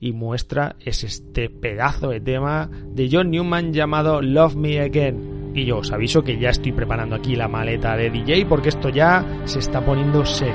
Y 0.00 0.12
muestra 0.12 0.74
es 0.80 1.04
este 1.04 1.48
pedazo 1.48 2.08
de 2.08 2.20
tema 2.20 2.68
de 2.88 3.08
John 3.10 3.30
Newman 3.30 3.72
llamado 3.72 4.20
Love 4.20 4.56
Me 4.56 4.80
Again. 4.80 5.52
Y 5.54 5.64
yo 5.64 5.78
os 5.78 5.92
aviso 5.92 6.22
que 6.22 6.38
ya 6.38 6.50
estoy 6.50 6.72
preparando 6.72 7.14
aquí 7.14 7.36
la 7.36 7.46
maleta 7.46 7.96
de 7.96 8.10
DJ 8.10 8.46
porque 8.46 8.70
esto 8.70 8.88
ya 8.88 9.24
se 9.44 9.60
está 9.60 9.84
poniendo 9.84 10.24
serio. 10.24 10.54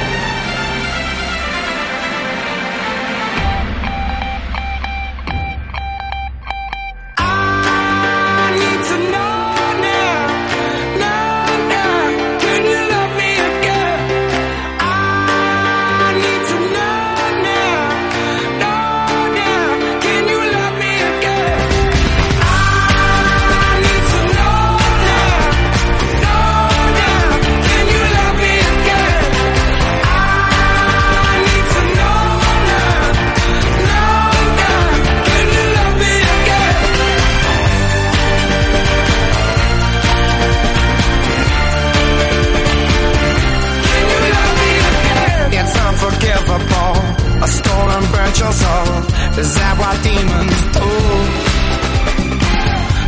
Demons 50.07 50.57
do? 50.75 50.87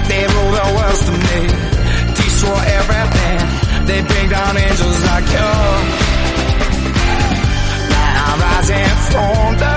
They 0.10 0.24
rule 0.34 0.54
the 0.60 0.68
world 0.78 1.00
to 1.08 1.14
me. 1.28 1.40
Destroy 2.20 2.62
everything. 2.80 3.40
They 3.88 4.00
bring 4.10 4.28
down 4.30 4.58
angels 4.58 5.00
like 5.10 5.28
you. 5.38 5.52
Now 7.94 8.30
I'm 8.30 8.40
rising 8.48 8.96
from 9.12 9.58
the 9.64 9.73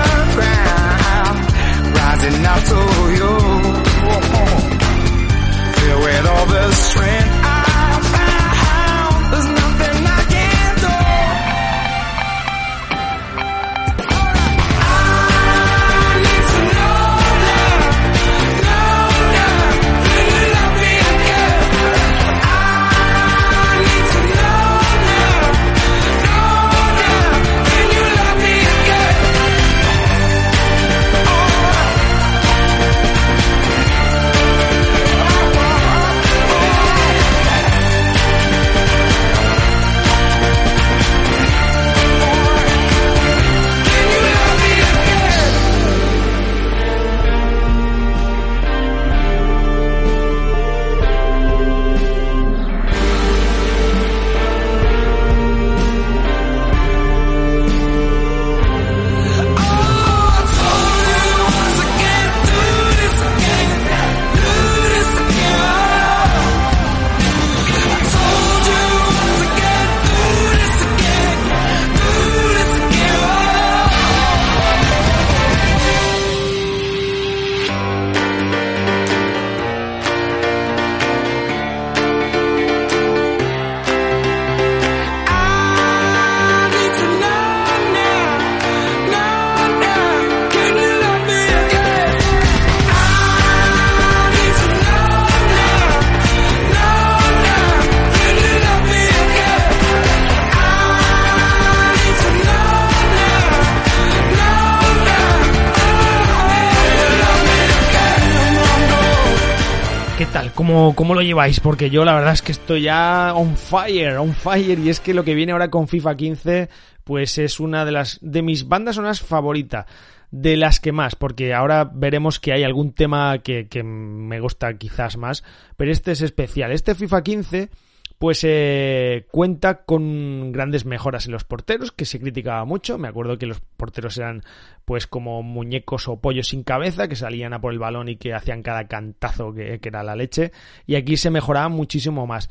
¿Cómo, 110.77 110.93
¿Cómo 110.93 111.15
lo 111.15 111.23
lleváis? 111.23 111.59
Porque 111.59 111.89
yo 111.89 112.05
la 112.05 112.13
verdad 112.13 112.33
es 112.33 112.43
que 112.43 112.51
estoy 112.51 112.83
ya 112.83 113.33
on 113.33 113.57
fire, 113.57 114.17
on 114.17 114.35
fire, 114.35 114.77
y 114.77 114.89
es 114.89 114.99
que 114.99 115.15
lo 115.15 115.23
que 115.23 115.33
viene 115.33 115.51
ahora 115.51 115.71
con 115.71 115.87
FIFA 115.87 116.15
15, 116.15 116.69
pues 117.03 117.39
es 117.39 117.59
una 117.59 117.83
de 117.83 117.91
las 117.91 118.19
de 118.21 118.43
mis 118.43 118.67
bandas 118.67 118.97
sonoras 118.97 119.19
favoritas, 119.19 119.87
de 120.29 120.55
las 120.55 120.79
que 120.79 120.91
más, 120.91 121.15
porque 121.15 121.55
ahora 121.55 121.89
veremos 121.91 122.39
que 122.39 122.53
hay 122.53 122.63
algún 122.63 122.93
tema 122.93 123.39
que, 123.39 123.67
que 123.67 123.81
me 123.81 124.39
gusta 124.39 124.71
quizás 124.77 125.17
más, 125.17 125.43
pero 125.77 125.91
este 125.91 126.11
es 126.11 126.21
especial. 126.21 126.71
Este 126.71 126.93
FIFA 126.93 127.23
15 127.23 127.69
pues 128.19 128.43
eh, 128.43 129.27
cuenta 129.31 129.83
con 129.83 130.51
grandes 130.51 130.85
mejoras 130.85 131.27
en 131.27 131.33
los 131.33 131.43
porteros, 131.43 131.91
que 131.91 132.05
se 132.05 132.19
criticaba 132.19 132.65
mucho. 132.65 132.97
Me 132.97 133.07
acuerdo 133.07 133.37
que 133.37 133.45
los 133.45 133.59
porteros 133.59 134.17
eran 134.17 134.41
pues 134.85 135.05
como 135.05 135.43
muñecos 135.43 136.07
o 136.07 136.19
pollos 136.19 136.47
sin 136.47 136.63
cabeza, 136.63 137.07
que 137.07 137.15
salían 137.15 137.53
a 137.53 137.61
por 137.61 137.73
el 137.73 137.79
balón 137.79 138.09
y 138.09 138.15
que 138.15 138.33
hacían 138.33 138.63
cada 138.63 138.87
cantazo 138.87 139.53
que, 139.53 139.79
que 139.79 139.89
era 139.89 140.03
la 140.03 140.15
leche. 140.15 140.51
Y 140.85 140.95
aquí 140.95 141.17
se 141.17 141.29
mejoraba 141.29 141.69
muchísimo 141.69 142.25
más. 142.25 142.49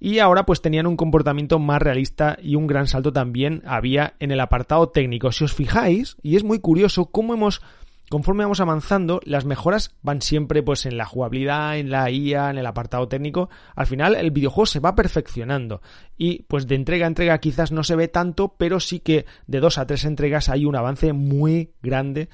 Y 0.00 0.18
ahora 0.18 0.46
pues 0.46 0.60
tenían 0.60 0.88
un 0.88 0.96
comportamiento 0.96 1.60
más 1.60 1.80
realista 1.80 2.36
y 2.42 2.56
un 2.56 2.66
gran 2.66 2.88
salto 2.88 3.12
también 3.12 3.62
había 3.66 4.14
en 4.18 4.32
el 4.32 4.40
apartado 4.40 4.88
técnico. 4.88 5.30
Si 5.30 5.44
os 5.44 5.54
fijáis, 5.54 6.16
y 6.22 6.34
es 6.34 6.42
muy 6.42 6.58
curioso 6.58 7.06
cómo 7.06 7.34
hemos 7.34 7.62
conforme 8.12 8.44
vamos 8.44 8.60
avanzando, 8.60 9.22
las 9.24 9.46
mejoras 9.46 9.96
van 10.02 10.20
siempre 10.20 10.62
pues 10.62 10.84
en 10.84 10.98
la 10.98 11.06
jugabilidad, 11.06 11.78
en 11.78 11.88
la 11.88 12.10
IA, 12.10 12.50
en 12.50 12.58
el 12.58 12.66
apartado 12.66 13.08
técnico. 13.08 13.48
Al 13.74 13.86
final 13.86 14.14
el 14.16 14.30
videojuego 14.30 14.66
se 14.66 14.80
va 14.80 14.94
perfeccionando 14.94 15.80
y 16.18 16.42
pues 16.42 16.66
de 16.66 16.74
entrega 16.74 17.06
a 17.06 17.08
entrega 17.08 17.38
quizás 17.38 17.72
no 17.72 17.82
se 17.82 17.96
ve 17.96 18.08
tanto, 18.08 18.54
pero 18.58 18.80
sí 18.80 19.00
que 19.00 19.24
de 19.46 19.60
dos 19.60 19.78
a 19.78 19.86
tres 19.86 20.04
entregas 20.04 20.50
hay 20.50 20.66
un 20.66 20.76
avance 20.76 21.14
muy 21.14 21.72
grande 21.82 22.28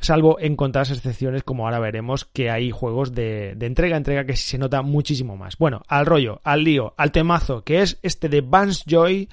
salvo 0.00 0.40
en 0.40 0.56
contadas 0.56 0.92
excepciones 0.92 1.42
como 1.42 1.66
ahora 1.66 1.78
veremos 1.78 2.24
que 2.24 2.50
hay 2.50 2.70
juegos 2.70 3.12
de, 3.12 3.52
de, 3.54 3.66
entrega 3.66 3.96
a 3.96 3.98
entrega 3.98 4.24
que 4.24 4.34
se 4.34 4.56
nota 4.56 4.80
muchísimo 4.80 5.36
más. 5.36 5.58
Bueno, 5.58 5.82
al 5.88 6.06
rollo, 6.06 6.40
al 6.42 6.64
lío, 6.64 6.94
al 6.96 7.12
temazo, 7.12 7.64
que 7.64 7.82
es 7.82 7.98
este 8.00 8.30
de 8.30 8.40
Vance 8.40 8.84
Joy, 8.86 9.28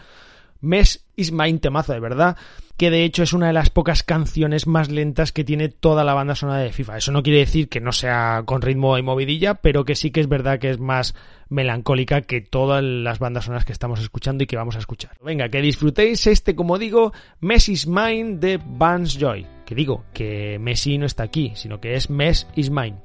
Mes 0.60 1.05
is 1.15 1.31
Mine 1.31 1.60
temazo 1.60 1.93
de 1.93 2.01
verdad, 2.01 2.36
que 2.77 2.91
de 2.91 3.05
hecho 3.05 3.23
es 3.23 3.33
una 3.33 3.47
de 3.47 3.53
las 3.53 3.69
pocas 3.69 4.03
canciones 4.03 4.67
más 4.67 4.89
lentas 4.89 5.31
que 5.31 5.43
tiene 5.43 5.69
toda 5.69 6.03
la 6.03 6.13
banda 6.13 6.35
sonora 6.35 6.59
de 6.59 6.73
FIFA. 6.73 6.97
Eso 6.97 7.11
no 7.11 7.23
quiere 7.23 7.39
decir 7.39 7.69
que 7.69 7.79
no 7.79 7.91
sea 7.91 8.43
con 8.45 8.61
ritmo 8.61 8.97
y 8.97 9.01
movidilla, 9.01 9.55
pero 9.55 9.85
que 9.85 9.95
sí 9.95 10.11
que 10.11 10.19
es 10.19 10.27
verdad 10.27 10.59
que 10.59 10.69
es 10.69 10.79
más 10.79 11.15
melancólica 11.47 12.21
que 12.21 12.41
todas 12.41 12.83
las 12.83 13.19
bandas 13.19 13.45
sonoras 13.45 13.65
que 13.65 13.71
estamos 13.71 14.01
escuchando 14.01 14.43
y 14.43 14.47
que 14.47 14.57
vamos 14.57 14.75
a 14.75 14.79
escuchar. 14.79 15.11
Venga, 15.23 15.47
que 15.49 15.61
disfrutéis 15.61 16.27
este, 16.27 16.55
como 16.55 16.77
digo, 16.77 17.13
Mess 17.39 17.69
is 17.69 17.88
Mine 17.88 18.38
de 18.38 18.59
Vance 18.63 19.17
Joy. 19.19 19.47
Que 19.65 19.73
digo, 19.73 20.03
que 20.13 20.59
Messi 20.59 20.97
no 20.97 21.05
está 21.05 21.23
aquí, 21.23 21.53
sino 21.55 21.79
que 21.79 21.95
es 21.95 22.09
Mess 22.09 22.47
is 22.55 22.69
Mine. 22.69 22.97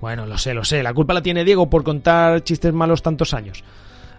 Bueno, 0.00 0.26
lo 0.26 0.36
sé, 0.36 0.52
lo 0.52 0.64
sé, 0.64 0.82
la 0.82 0.92
culpa 0.92 1.14
la 1.14 1.22
tiene 1.22 1.44
Diego 1.44 1.70
por 1.70 1.84
contar 1.84 2.42
chistes 2.42 2.72
malos 2.74 3.02
tantos 3.02 3.32
años. 3.32 3.64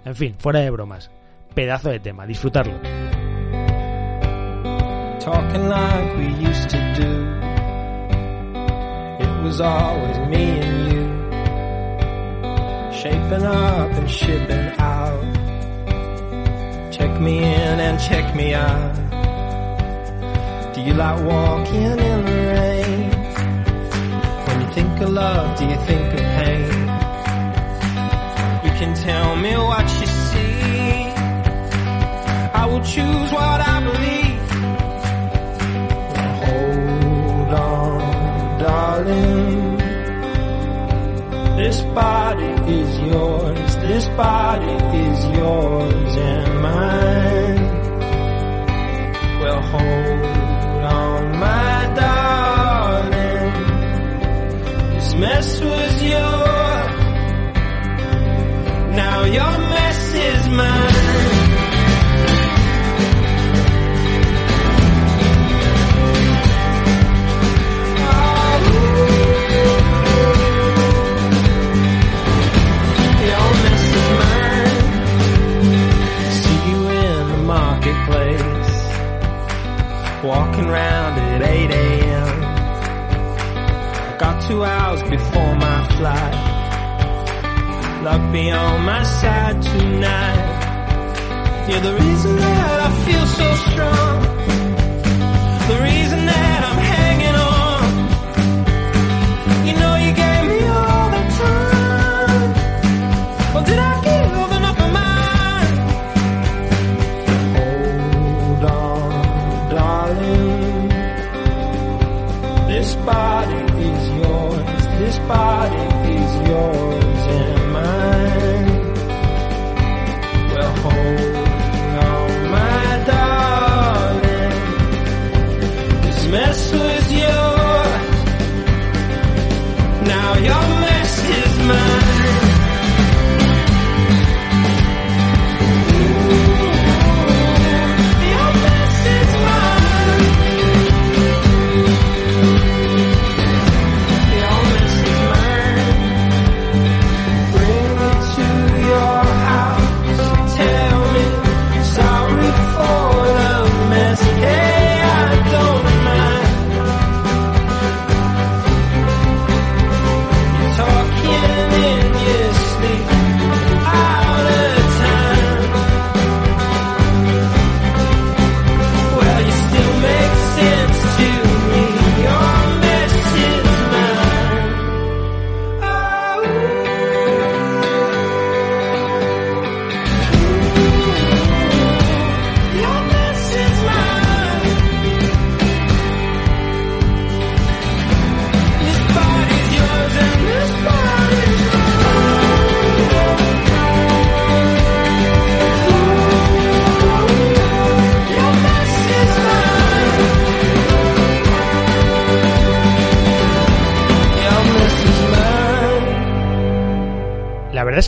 En 0.05 0.15
fin, 0.15 0.35
fuera 0.39 0.61
de 0.61 0.71
bromas. 0.71 1.11
Pedazo 1.53 1.89
de 1.89 1.99
tema, 1.99 2.25
disfrutarlo. 2.25 3.04
Talking 5.25 5.67
like 5.67 6.17
we 6.17 6.27
used 6.27 6.69
to 6.69 6.77
do. 7.01 7.11
It 9.25 9.43
was 9.43 9.59
always 9.59 10.17
me 10.33 10.45
and 10.67 10.77
you, 10.91 11.03
shaping 12.99 13.43
up 13.43 13.89
and 13.99 14.07
shipping 14.07 14.67
out. 14.77 15.33
Check 16.93 17.19
me 17.19 17.39
in 17.39 17.79
and 17.87 17.99
check 17.99 18.35
me 18.35 18.53
out. 18.53 18.95
Do 20.75 20.81
you 20.81 20.93
like 20.93 21.19
walking 21.25 21.97
in 22.11 22.19
the 22.29 22.37
rain? 22.53 23.09
When 24.45 24.61
you 24.61 24.67
think 24.77 25.01
of 25.01 25.09
love, 25.09 25.57
do 25.57 25.65
you 25.65 25.79
think 25.89 26.13
of 26.13 26.25
pain? 26.37 26.71
You 28.65 28.71
can 28.79 28.93
tell 28.93 29.35
me 29.37 29.57
what 29.57 29.87
you 30.01 30.05
see. 30.05 30.75
I 32.61 32.67
will 32.69 32.83
choose 32.83 33.31
what 33.31 33.59
I 33.73 33.74
darling. 38.65 39.77
This 41.61 41.77
body 42.01 42.51
is 42.79 42.91
yours. 43.11 43.69
This 43.87 44.05
body 44.23 44.75
is 45.07 45.19
yours 45.39 46.13
and 46.33 46.51
mine. 46.67 47.63
Well, 49.41 49.61
hold 49.73 50.83
on, 50.99 51.21
my 51.45 51.77
darling. 52.01 53.53
This 54.93 55.09
mess 55.23 55.49
was 55.69 55.93
yours. 56.13 56.93
Now 59.01 59.19
your 59.37 59.55
mess 59.73 60.01
is 60.29 60.43
mine. 60.59 60.94
Luck 88.05 88.21
be 88.31 88.51
on 88.51 88.85
my 88.85 89.01
side 89.01 89.59
tonight. 89.63 91.65
You're 91.67 91.79
the 91.79 91.95
reason 91.95 92.35
that 92.35 92.79
I 92.87 92.91
feel 93.03 93.25
so 93.25 93.55
strong. 93.71 94.64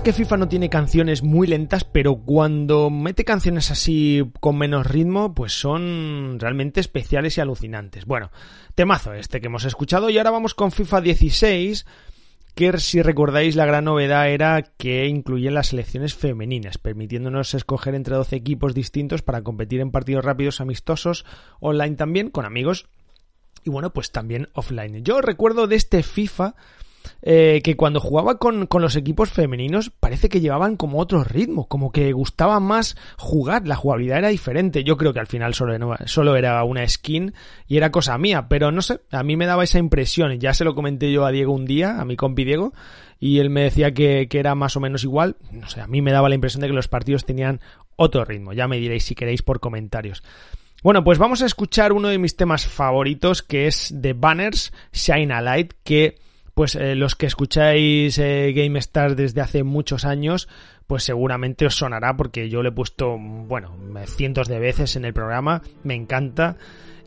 Que 0.08 0.14
FIFA 0.14 0.38
no 0.38 0.48
tiene 0.48 0.70
canciones 0.70 1.22
muy 1.22 1.48
lentas, 1.48 1.84
pero 1.84 2.16
cuando 2.16 2.90
mete 2.90 3.26
canciones 3.26 3.72
así 3.72 4.24
con 4.40 4.58
menos 4.58 4.88
ritmo, 4.88 5.36
pues 5.36 5.52
son 5.52 6.38
realmente 6.40 6.80
especiales 6.80 7.38
y 7.38 7.42
alucinantes. 7.42 8.06
Bueno, 8.06 8.32
temazo 8.74 9.12
este 9.12 9.42
que 9.42 9.48
hemos 9.48 9.66
escuchado 9.66 10.10
y 10.10 10.18
ahora 10.18 10.32
vamos 10.32 10.54
con 10.54 10.72
FIFA 10.72 11.02
16, 11.02 11.86
que 12.56 12.80
si 12.80 13.02
recordáis 13.02 13.58
la 13.58 13.66
gran 13.66 13.84
novedad 13.84 14.30
era 14.30 14.62
que 14.78 15.08
incluye 15.08 15.52
las 15.52 15.68
selecciones 15.68 16.16
femeninas, 16.16 16.78
permitiéndonos 16.78 17.54
escoger 17.54 17.94
entre 17.94 18.16
12 18.16 18.34
equipos 18.38 18.74
distintos 18.74 19.24
para 19.24 19.42
competir 19.42 19.82
en 19.82 19.92
partidos 19.92 20.24
rápidos 20.24 20.62
amistosos 20.62 21.26
online 21.60 21.98
también 21.98 22.30
con 22.30 22.46
amigos 22.46 22.88
y 23.66 23.70
bueno, 23.70 23.92
pues 23.92 24.14
también 24.14 24.48
offline. 24.54 25.04
Yo 25.04 25.20
recuerdo 25.20 25.68
de 25.68 25.76
este 25.76 26.02
FIFA 26.02 26.56
eh, 27.22 27.62
que 27.64 27.76
cuando 27.76 28.00
jugaba 28.00 28.38
con, 28.38 28.68
con 28.68 28.82
los 28.82 28.96
equipos 28.96 29.30
femeninos 29.30 29.90
parece 29.90 30.30
que 30.30 30.42
llevaban 30.42 30.76
como 30.76 31.00
otro 31.00 31.24
ritmo, 31.24 31.68
como 31.68 31.92
que 31.92 32.12
gustaba 32.14 32.60
más 32.60 32.96
jugar, 33.18 33.68
la 33.68 33.76
jugabilidad 33.76 34.20
era 34.20 34.28
diferente. 34.30 34.84
Yo 34.84 34.98
creo 34.98 35.14
que 35.14 35.20
al 35.20 35.28
final 35.28 35.54
solo, 35.54 35.74
solo 36.06 36.36
era 36.36 36.64
una 36.64 36.88
skin 36.88 37.34
y 37.68 37.78
era 37.78 37.92
cosa 37.92 38.18
mía, 38.18 38.48
pero 38.50 38.72
no 38.72 38.82
sé, 38.82 39.00
a 39.12 39.24
mí 39.24 39.36
me 39.36 39.46
daba 39.46 39.64
esa 39.64 39.80
impresión. 39.80 40.38
Ya 40.40 40.54
se 40.54 40.64
lo 40.64 40.76
comenté 40.76 41.12
yo 41.12 41.26
a 41.26 41.32
Diego 41.32 41.54
un 41.54 41.66
día, 41.66 42.00
a 42.00 42.06
mi 42.06 42.16
compi 42.16 42.44
Diego, 42.44 42.74
y 43.20 43.40
él 43.40 43.50
me 43.50 43.64
decía 43.64 43.94
que, 43.94 44.28
que 44.30 44.40
era 44.40 44.56
más 44.56 44.76
o 44.76 44.80
menos 44.80 45.04
igual. 45.04 45.38
No 45.52 45.68
sé, 45.70 45.82
a 45.82 45.88
mí 45.88 46.02
me 46.02 46.12
daba 46.12 46.30
la 46.30 46.36
impresión 46.36 46.62
de 46.62 46.68
que 46.68 46.74
los 46.74 46.88
partidos 46.88 47.26
tenían 47.26 47.62
otro 47.96 48.26
ritmo. 48.26 48.54
Ya 48.54 48.68
me 48.68 48.78
diréis 48.78 49.04
si 49.04 49.16
queréis 49.16 49.42
por 49.42 49.60
comentarios. 49.60 50.24
Bueno, 50.84 51.04
pues 51.04 51.18
vamos 51.18 51.42
a 51.42 51.48
escuchar 51.48 51.92
uno 51.92 52.08
de 52.08 52.20
mis 52.20 52.36
temas 52.36 52.68
favoritos, 52.68 53.42
que 53.42 53.68
es 53.68 53.92
de 53.94 54.14
Banners, 54.14 54.72
Shine 54.94 55.34
a 55.34 55.42
Light, 55.42 55.74
que 55.84 56.20
pues 56.58 56.74
eh, 56.74 56.96
los 56.96 57.14
que 57.14 57.28
escucháis 57.28 58.18
eh, 58.18 58.52
GameStar 58.52 59.16
desde 59.16 59.42
hace 59.42 59.62
muchos 59.62 60.06
años, 60.06 60.50
pues 60.88 61.04
seguramente 61.04 61.68
os 61.68 61.76
sonará 61.76 62.18
porque 62.18 62.50
yo 62.50 62.64
lo 62.64 62.70
he 62.70 62.72
puesto, 62.72 63.16
bueno, 63.20 63.78
cientos 64.08 64.48
de 64.48 64.58
veces 64.58 64.96
en 64.96 65.06
el 65.06 65.14
programa, 65.14 65.62
me 65.84 65.94
encanta. 65.94 66.58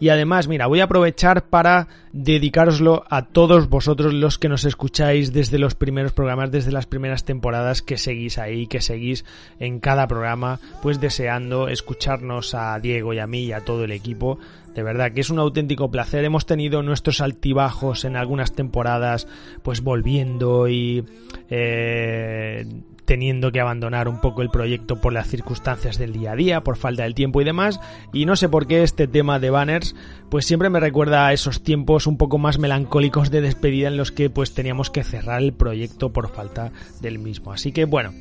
Y 0.01 0.09
además, 0.09 0.49
mira, 0.49 0.67
voy 0.67 0.81
a 0.81 0.85
aprovechar 0.85 1.45
para 1.45 1.87
dedicároslo 2.13 3.05
a 3.11 3.27
todos 3.27 3.69
vosotros 3.69 4.15
los 4.15 4.39
que 4.39 4.49
nos 4.49 4.65
escucháis 4.65 5.33
desde 5.35 5.59
los 5.59 5.75
primeros 5.75 6.13
programas, 6.13 6.51
desde 6.51 6.73
las 6.73 6.87
primeras 6.87 7.25
temporadas 7.25 7.83
que 7.83 7.99
seguís 7.99 8.39
ahí, 8.39 8.67
que 8.67 8.81
seguís 8.81 9.27
en 9.59 9.79
cada 9.79 10.09
programa, 10.09 10.59
pues 10.83 11.01
deseando 11.01 11.69
escucharnos 11.69 12.55
a 12.55 12.79
Diego 12.81 13.13
y 13.13 13.19
a 13.19 13.27
mí 13.27 13.45
y 13.45 13.53
a 13.53 13.61
todo 13.61 13.85
el 13.85 13.93
equipo. 13.93 14.39
De 14.75 14.83
verdad 14.83 15.13
que 15.13 15.21
es 15.21 15.31
un 15.31 15.39
auténtico 15.39 15.91
placer. 15.91 16.25
Hemos 16.25 16.47
tenido 16.47 16.83
nuestros 16.83 17.21
altibajos 17.21 18.05
en 18.05 18.17
algunas 18.17 18.53
temporadas, 18.53 19.27
pues 19.63 19.83
volviendo 19.83 20.69
y 20.69 21.05
eh, 21.51 22.65
teniendo 23.11 23.51
que 23.51 23.59
abandonar 23.59 24.07
un 24.07 24.21
poco 24.21 24.41
el 24.41 24.51
proyecto 24.51 25.01
por 25.01 25.13
las 25.13 25.27
circunstancias 25.27 25.99
del 25.99 26.13
día 26.13 26.31
a 26.31 26.37
día, 26.37 26.61
por 26.61 26.77
falta 26.77 27.03
del 27.03 27.17
tiempo 27.17 27.41
y 27.41 27.45
demás. 27.45 27.81
Y 28.13 28.25
no 28.25 28.37
sé 28.37 28.49
por 28.49 28.69
qué 28.69 28.85
este 28.85 29.09
tema 29.09 29.41
de 29.41 29.51
banners, 29.51 29.97
pues 30.29 30.47
siempre 30.47 30.71
me 30.71 30.79
recuerda 30.79 31.27
a 31.27 31.33
esos 31.33 31.65
tiempos 31.65 32.07
un 32.07 32.17
poco 32.17 32.39
más 32.39 32.61
melancólicos 32.61 33.33
de 33.33 33.41
despedida 33.41 33.89
en 33.89 33.97
los 33.97 34.13
que 34.13 34.31
pues 34.31 34.55
teníamos 34.55 34.91
que 34.91 35.03
cerrar 35.03 35.43
el 35.43 35.53
proyecto 35.53 36.13
por 36.13 36.29
falta 36.29 36.71
del 37.01 37.19
mismo. 37.19 37.53
Así 37.53 37.73
que 37.73 37.85
bueno. 37.85 38.15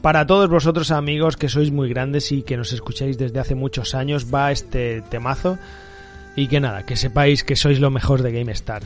Para 0.00 0.26
todos 0.26 0.50
vosotros 0.50 0.90
amigos 0.90 1.36
que 1.36 1.48
sois 1.48 1.70
muy 1.70 1.88
grandes 1.88 2.32
y 2.32 2.42
que 2.42 2.56
nos 2.56 2.72
escucháis 2.72 3.18
desde 3.18 3.38
hace 3.38 3.54
muchos 3.54 3.94
años 3.94 4.34
va 4.34 4.50
este 4.50 5.02
temazo 5.02 5.56
y 6.34 6.48
que 6.48 6.58
nada, 6.58 6.84
que 6.84 6.96
sepáis 6.96 7.44
que 7.44 7.54
sois 7.54 7.78
lo 7.78 7.92
mejor 7.92 8.22
de 8.22 8.32
GameStar. 8.32 8.82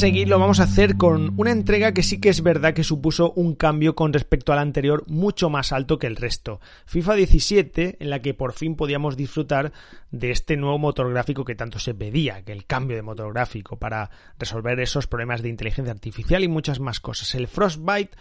A 0.00 0.08
seguirlo, 0.08 0.38
vamos 0.38 0.60
a 0.60 0.62
hacer 0.62 0.96
con 0.96 1.34
una 1.38 1.50
entrega 1.50 1.92
que 1.92 2.02
sí 2.02 2.22
que 2.22 2.30
es 2.30 2.42
verdad 2.42 2.72
que 2.72 2.84
supuso 2.84 3.32
un 3.32 3.54
cambio 3.54 3.94
con 3.94 4.14
respecto 4.14 4.50
al 4.50 4.58
anterior 4.58 5.04
mucho 5.08 5.50
más 5.50 5.72
alto 5.72 5.98
que 5.98 6.06
el 6.06 6.16
resto. 6.16 6.58
FIFA 6.86 7.16
17, 7.16 7.96
en 8.00 8.08
la 8.08 8.20
que 8.20 8.32
por 8.32 8.54
fin 8.54 8.76
podíamos 8.76 9.18
disfrutar 9.18 9.72
de 10.10 10.30
este 10.30 10.56
nuevo 10.56 10.78
motor 10.78 11.10
gráfico 11.10 11.44
que 11.44 11.54
tanto 11.54 11.78
se 11.78 11.92
pedía, 11.92 12.42
que 12.46 12.52
el 12.52 12.64
cambio 12.64 12.96
de 12.96 13.02
motor 13.02 13.30
gráfico 13.34 13.76
para 13.76 14.08
resolver 14.38 14.80
esos 14.80 15.06
problemas 15.06 15.42
de 15.42 15.50
inteligencia 15.50 15.92
artificial 15.92 16.42
y 16.42 16.48
muchas 16.48 16.80
más 16.80 16.98
cosas. 16.98 17.34
El 17.34 17.46
Frostbite 17.46 18.16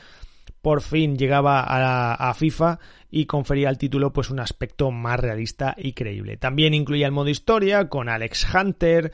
por 0.62 0.82
fin 0.82 1.18
llegaba 1.18 1.62
a, 1.62 2.30
a, 2.30 2.34
FIFA 2.34 2.80
y 3.10 3.26
confería 3.26 3.70
al 3.70 3.78
título 3.78 4.12
pues 4.12 4.30
un 4.30 4.42
aspecto 4.42 4.92
más 4.92 5.18
realista 5.18 5.76
y 5.78 5.94
creíble. 5.94 6.36
También 6.36 6.74
incluía 6.74 7.06
el 7.06 7.14
modo 7.14 7.30
historia 7.30 7.88
con 7.88 8.10
Alex 8.10 8.54
Hunter, 8.54 9.14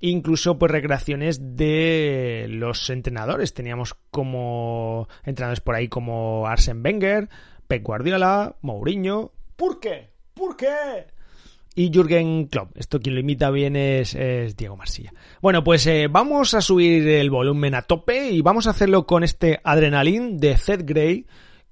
incluso 0.00 0.58
pues 0.58 0.72
recreaciones 0.72 1.56
de 1.56 2.46
los 2.48 2.90
entrenadores. 2.90 3.54
Teníamos 3.54 3.94
como 4.10 5.08
entrenadores 5.24 5.60
por 5.60 5.74
ahí 5.74 5.88
como 5.88 6.46
Arsene 6.46 6.80
Wenger, 6.80 7.28
Pep 7.66 7.82
Guardiola, 7.82 8.56
Mourinho. 8.62 9.32
¿Por 9.56 9.80
qué? 9.80 10.10
¿Por 10.34 10.56
qué? 10.56 11.06
y 11.76 11.92
Jürgen 11.92 12.46
Klopp. 12.46 12.76
Esto 12.76 12.98
quien 12.98 13.14
lo 13.14 13.20
imita 13.20 13.50
bien 13.50 13.76
es, 13.76 14.14
es 14.14 14.56
Diego 14.56 14.76
Marsilla. 14.76 15.12
Bueno, 15.40 15.62
pues 15.62 15.86
eh, 15.86 16.08
vamos 16.10 16.54
a 16.54 16.62
subir 16.62 17.06
el 17.06 17.30
volumen 17.30 17.74
a 17.74 17.82
tope 17.82 18.30
y 18.30 18.40
vamos 18.40 18.66
a 18.66 18.70
hacerlo 18.70 19.06
con 19.06 19.22
este 19.22 19.60
Adrenaline 19.62 20.38
de 20.38 20.56
Zed 20.56 20.82
Grey, 20.84 21.26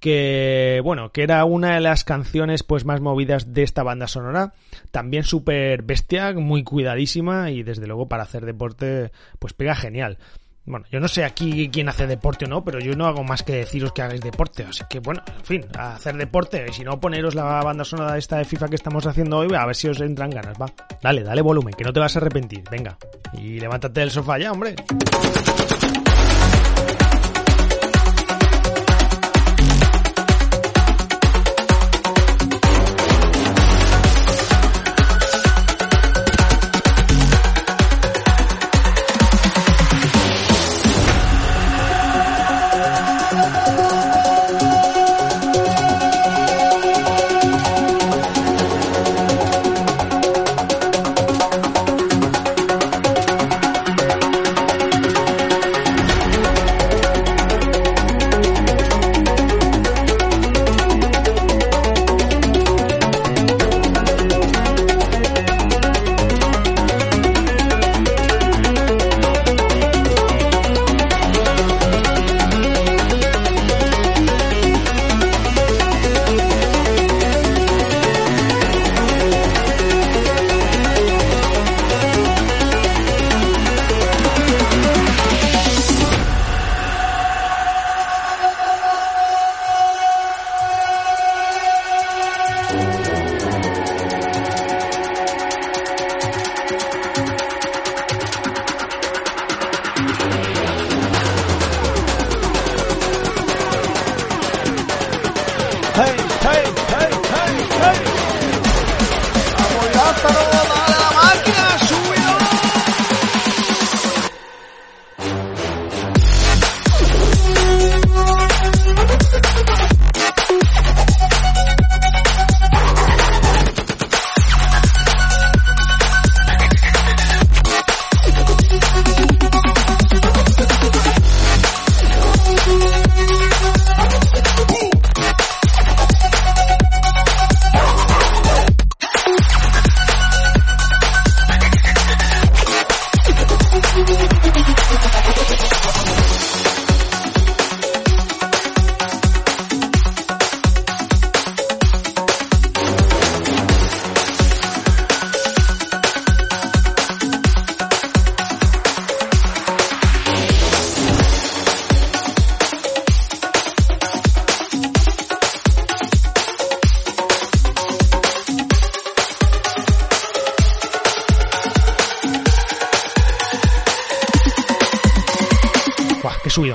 que 0.04 0.82
bueno, 0.84 1.12
que 1.12 1.22
era 1.22 1.46
una 1.46 1.76
de 1.76 1.80
las 1.80 2.04
canciones 2.04 2.62
pues 2.62 2.84
más 2.84 3.00
movidas 3.00 3.54
de 3.54 3.62
esta 3.62 3.82
banda 3.82 4.06
sonora, 4.06 4.52
también 4.90 5.24
súper 5.24 5.80
bestia, 5.80 6.34
muy 6.34 6.62
cuidadísima 6.62 7.50
y 7.50 7.62
desde 7.62 7.86
luego 7.86 8.06
para 8.06 8.24
hacer 8.24 8.44
deporte 8.44 9.12
pues 9.38 9.54
pega 9.54 9.74
genial. 9.74 10.18
Bueno, 10.66 10.84
yo 10.90 11.00
no 11.00 11.08
sé 11.08 11.24
aquí 11.24 11.70
quién 11.70 11.88
hace 11.88 12.06
deporte 12.06 12.44
o 12.44 12.48
no, 12.48 12.62
pero 12.62 12.80
yo 12.80 12.94
no 12.94 13.06
hago 13.06 13.24
más 13.24 13.42
que 13.42 13.54
deciros 13.54 13.92
que 13.92 14.02
hagáis 14.02 14.20
deporte. 14.20 14.64
Así 14.64 14.82
que, 14.90 14.98
bueno, 14.98 15.22
en 15.26 15.44
fin, 15.44 15.64
a 15.74 15.94
hacer 15.94 16.16
deporte. 16.16 16.64
Y 16.68 16.72
si 16.72 16.84
no, 16.84 17.00
poneros 17.00 17.34
la 17.34 17.62
banda 17.62 17.84
sonora 17.84 18.16
esta 18.16 18.38
de 18.38 18.44
FIFA 18.44 18.68
que 18.68 18.76
estamos 18.76 19.06
haciendo 19.06 19.38
hoy, 19.38 19.54
a 19.54 19.66
ver 19.66 19.76
si 19.76 19.88
os 19.88 20.00
entran 20.00 20.30
ganas, 20.30 20.56
va. 20.60 20.66
Dale, 21.02 21.22
dale 21.22 21.42
volumen, 21.42 21.74
que 21.74 21.84
no 21.84 21.92
te 21.92 22.00
vas 22.00 22.16
a 22.16 22.18
arrepentir. 22.18 22.62
Venga. 22.70 22.96
Y 23.34 23.60
levántate 23.60 24.00
del 24.00 24.10
sofá 24.10 24.38
ya, 24.38 24.52
hombre. 24.52 24.74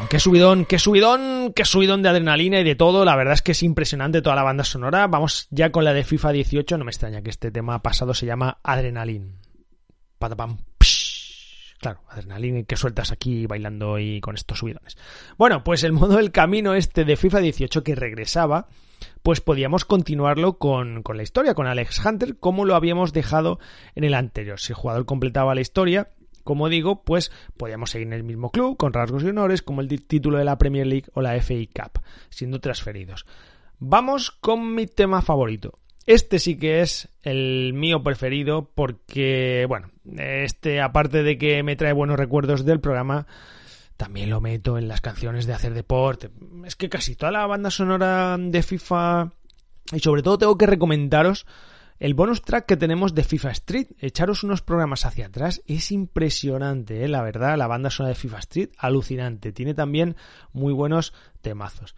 Qué 0.09 0.19
subidón, 0.19 0.65
qué 0.65 0.79
subidón, 0.79 1.53
qué 1.55 1.65
subidón, 1.65 2.01
de 2.01 2.09
adrenalina 2.09 2.59
y 2.59 2.63
de 2.63 2.75
todo. 2.75 3.05
La 3.05 3.15
verdad 3.15 3.35
es 3.35 3.41
que 3.41 3.51
es 3.51 3.63
impresionante 3.63 4.21
toda 4.21 4.35
la 4.35 4.43
banda 4.43 4.63
sonora. 4.63 5.07
Vamos 5.07 5.47
ya 5.51 5.71
con 5.71 5.83
la 5.83 5.93
de 5.93 6.03
FIFA 6.03 6.31
18. 6.31 6.77
No 6.77 6.85
me 6.85 6.91
extraña 6.91 7.21
que 7.21 7.29
este 7.29 7.51
tema 7.51 7.81
pasado 7.81 8.13
se 8.13 8.25
llama 8.25 8.59
Adrenalin. 8.63 9.37
Patapam. 10.17 10.57
Claro, 11.79 12.01
adrenalina 12.09 12.63
que 12.63 12.75
sueltas 12.75 13.13
aquí 13.13 13.45
bailando 13.45 13.99
y 13.99 14.19
con 14.19 14.35
estos 14.35 14.59
subidones. 14.59 14.97
Bueno, 15.37 15.63
pues 15.63 15.83
el 15.83 15.93
modo 15.93 16.17
del 16.17 16.31
camino 16.31 16.73
este 16.73 17.05
de 17.05 17.15
FIFA 17.15 17.39
18 17.39 17.83
que 17.83 17.95
regresaba, 17.95 18.67
pues 19.23 19.39
podíamos 19.39 19.85
continuarlo 19.85 20.57
con, 20.57 21.03
con 21.03 21.15
la 21.15 21.23
historia, 21.23 21.53
con 21.53 21.67
Alex 21.67 22.03
Hunter, 22.03 22.37
como 22.37 22.65
lo 22.65 22.75
habíamos 22.75 23.13
dejado 23.13 23.59
en 23.95 24.03
el 24.03 24.13
anterior. 24.13 24.59
Si 24.59 24.73
el 24.73 24.77
jugador 24.77 25.05
completaba 25.05 25.55
la 25.55 25.61
historia, 25.61 26.09
como 26.49 26.67
digo, 26.67 27.03
pues 27.03 27.31
podíamos 27.57 27.91
seguir 27.91 28.07
en 28.07 28.13
el 28.13 28.23
mismo 28.23 28.49
club, 28.49 28.75
con 28.75 28.91
rasgos 28.91 29.21
y 29.21 29.27
honores, 29.27 29.61
como 29.61 29.81
el 29.81 29.87
título 29.87 30.39
de 30.39 30.45
la 30.45 30.57
Premier 30.57 30.87
League 30.87 31.05
o 31.13 31.21
la 31.21 31.39
FA 31.39 31.53
Cup, 31.71 32.01
siendo 32.31 32.59
transferidos. 32.59 33.27
Vamos 33.77 34.31
con 34.31 34.73
mi 34.73 34.87
tema 34.87 35.21
favorito. 35.21 35.77
Este 36.07 36.39
sí 36.39 36.57
que 36.57 36.81
es 36.81 37.07
el 37.21 37.73
mío 37.75 38.01
preferido 38.01 38.67
porque, 38.73 39.67
bueno, 39.69 39.91
este 40.17 40.81
aparte 40.81 41.21
de 41.21 41.37
que 41.37 41.61
me 41.61 41.75
trae 41.75 41.93
buenos 41.93 42.17
recuerdos 42.17 42.65
del 42.65 42.79
programa, 42.79 43.27
también 43.95 44.31
lo 44.31 44.41
meto 44.41 44.79
en 44.79 44.87
las 44.87 45.01
canciones 45.01 45.45
de 45.45 45.53
hacer 45.53 45.75
deporte. 45.75 46.31
Es 46.65 46.75
que 46.75 46.89
casi 46.89 47.15
toda 47.15 47.31
la 47.31 47.45
banda 47.45 47.69
sonora 47.69 48.37
de 48.39 48.63
FIFA 48.63 49.33
y 49.93 49.99
sobre 49.99 50.23
todo 50.23 50.39
tengo 50.39 50.57
que 50.57 50.65
recomendaros 50.65 51.45
el 51.99 52.13
bonus 52.13 52.41
track 52.41 52.65
que 52.65 52.77
tenemos 52.77 53.13
de 53.13 53.23
FIFA 53.23 53.51
Street. 53.51 53.87
Echaros 53.99 54.43
unos 54.43 54.61
programas 54.61 55.05
hacia 55.05 55.27
atrás. 55.27 55.61
Es 55.67 55.91
impresionante, 55.91 57.03
¿eh? 57.03 57.07
la 57.07 57.21
verdad. 57.21 57.57
La 57.57 57.67
banda 57.67 57.89
sonora 57.89 58.13
de 58.13 58.19
FIFA 58.19 58.39
Street, 58.39 58.69
alucinante. 58.77 59.51
Tiene 59.51 59.73
también 59.73 60.15
muy 60.53 60.73
buenos 60.73 61.13
temazos. 61.41 61.95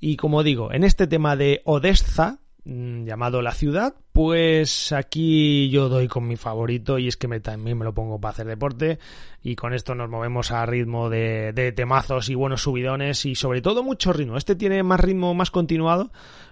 Y 0.00 0.16
como 0.16 0.42
digo, 0.42 0.72
en 0.72 0.84
este 0.84 1.06
tema 1.06 1.36
de 1.36 1.62
Odessa, 1.64 2.40
llamado 2.64 3.42
La 3.42 3.52
Ciudad, 3.52 3.94
pues 4.12 4.92
aquí 4.92 5.68
yo 5.70 5.88
doy 5.88 6.08
con 6.08 6.26
mi 6.26 6.36
favorito 6.36 6.98
y 6.98 7.08
es 7.08 7.16
que 7.16 7.28
me, 7.28 7.40
también 7.40 7.76
me 7.76 7.84
lo 7.84 7.92
pongo 7.92 8.20
para 8.20 8.32
hacer 8.32 8.46
deporte 8.46 8.98
y 9.42 9.54
con 9.54 9.74
esto 9.74 9.94
nos 9.94 10.08
movemos 10.08 10.50
a 10.50 10.64
ritmo 10.64 11.10
de, 11.10 11.52
de 11.52 11.72
temazos 11.72 12.28
y 12.30 12.34
buenos 12.34 12.62
subidones 12.62 13.26
y 13.26 13.34
sobre 13.34 13.60
todo 13.60 13.82
mucho 13.82 14.12
ritmo. 14.12 14.36
Este 14.36 14.56
tiene 14.56 14.82
más 14.82 15.00
ritmo 15.00 15.34
más 15.34 15.50
continuado, 15.50 16.10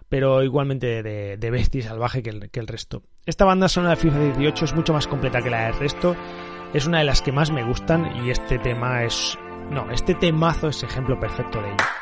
pero 0.08 0.42
igualmente 0.42 1.02
de, 1.02 1.36
de 1.38 1.50
bestia 1.50 1.78
y 1.78 1.82
salvaje 1.82 2.22
que 2.22 2.30
el, 2.30 2.50
que 2.50 2.60
el 2.60 2.66
resto. 2.66 3.02
Esta 3.24 3.44
banda 3.44 3.68
sonora 3.68 3.94
de 3.94 4.00
FIFA 4.00 4.18
18 4.36 4.64
es 4.66 4.74
mucho 4.74 4.92
más 4.92 5.06
completa 5.06 5.40
que 5.40 5.50
la 5.50 5.66
del 5.66 5.78
resto, 5.78 6.14
es 6.74 6.86
una 6.86 6.98
de 6.98 7.04
las 7.04 7.22
que 7.22 7.32
más 7.32 7.50
me 7.50 7.64
gustan 7.64 8.24
y 8.24 8.30
este 8.30 8.58
tema 8.58 9.04
es... 9.04 9.38
No, 9.70 9.90
este 9.90 10.14
temazo 10.14 10.68
es 10.68 10.82
ejemplo 10.82 11.18
perfecto 11.18 11.62
de 11.62 11.68
ello. 11.68 12.01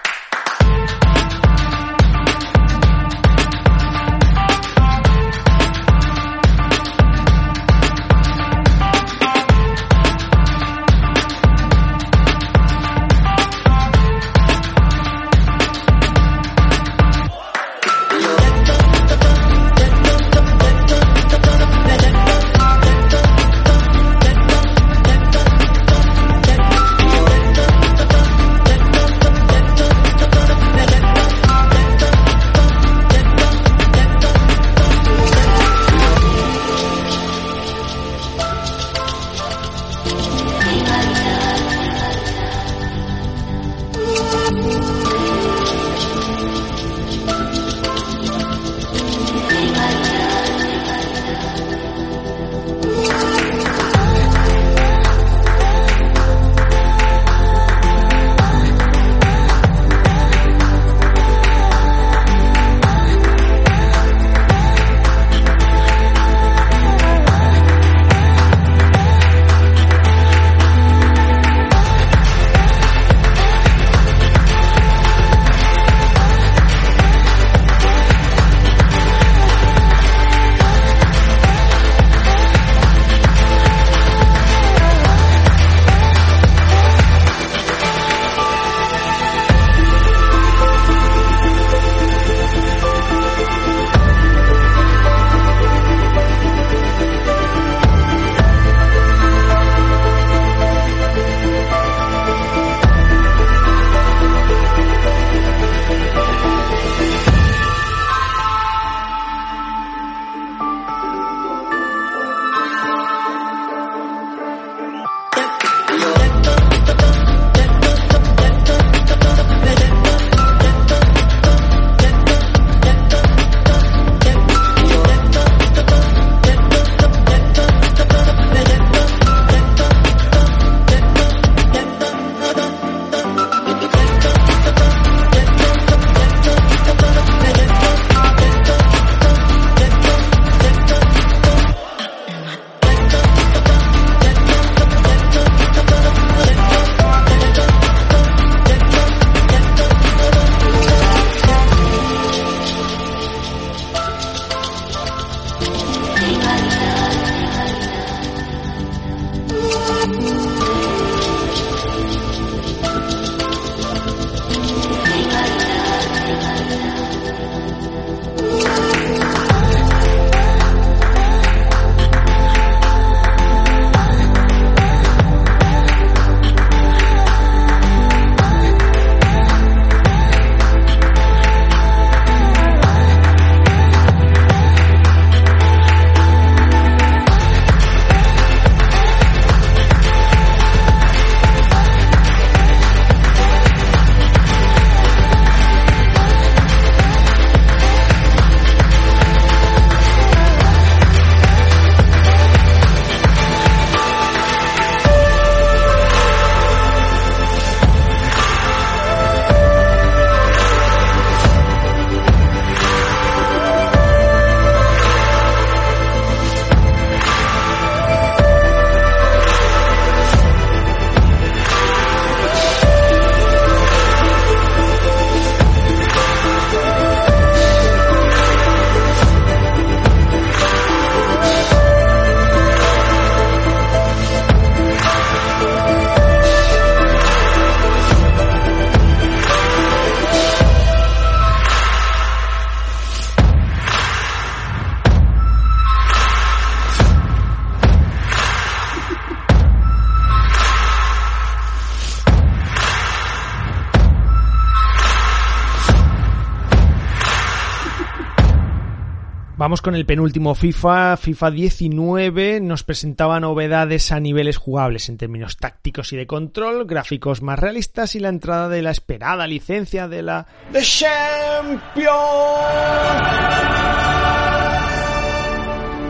Vamos 259.70 259.82
con 259.82 259.94
el 259.94 260.04
penúltimo 260.04 260.56
FIFA, 260.56 261.16
FIFA 261.16 261.50
19, 261.52 262.60
nos 262.60 262.82
presentaba 262.82 263.38
novedades 263.38 264.10
a 264.10 264.18
niveles 264.18 264.56
jugables 264.56 265.08
en 265.08 265.16
términos 265.16 265.58
tácticos 265.58 266.12
y 266.12 266.16
de 266.16 266.26
control, 266.26 266.86
gráficos 266.86 267.40
más 267.40 267.56
realistas 267.56 268.16
y 268.16 268.18
la 268.18 268.30
entrada 268.30 268.68
de 268.68 268.82
la 268.82 268.90
esperada 268.90 269.46
licencia 269.46 270.08
de 270.08 270.22
la 270.22 270.48
The 270.72 270.82
Champions. 270.82 272.10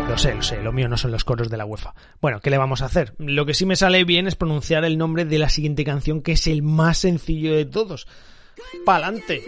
Lo 0.09 0.17
sé, 0.17 0.35
lo 0.35 0.43
sé, 0.43 0.63
lo 0.63 0.73
mío 0.73 0.89
no 0.89 0.97
son 0.97 1.11
los 1.11 1.25
coros 1.25 1.51
de 1.51 1.59
la 1.59 1.67
UEFA. 1.67 1.93
Bueno, 2.23 2.41
¿qué 2.41 2.49
le 2.49 2.57
vamos 2.57 2.81
a 2.81 2.87
hacer? 2.87 3.13
Lo 3.19 3.45
que 3.45 3.53
sí 3.53 3.67
me 3.67 3.77
sale 3.77 4.05
bien 4.05 4.27
es 4.27 4.37
pronunciar 4.37 4.87
el 4.87 4.97
nombre 4.97 5.27
de 5.27 5.39
la 5.39 5.51
siguiente 5.51 5.85
canción, 5.85 6.23
que 6.23 6.33
es 6.33 6.47
el 6.47 6.63
más 6.63 6.97
sencillo 6.97 7.55
de 7.55 7.67
todos. 7.67 8.09
¡Pa'lante! 8.87 9.43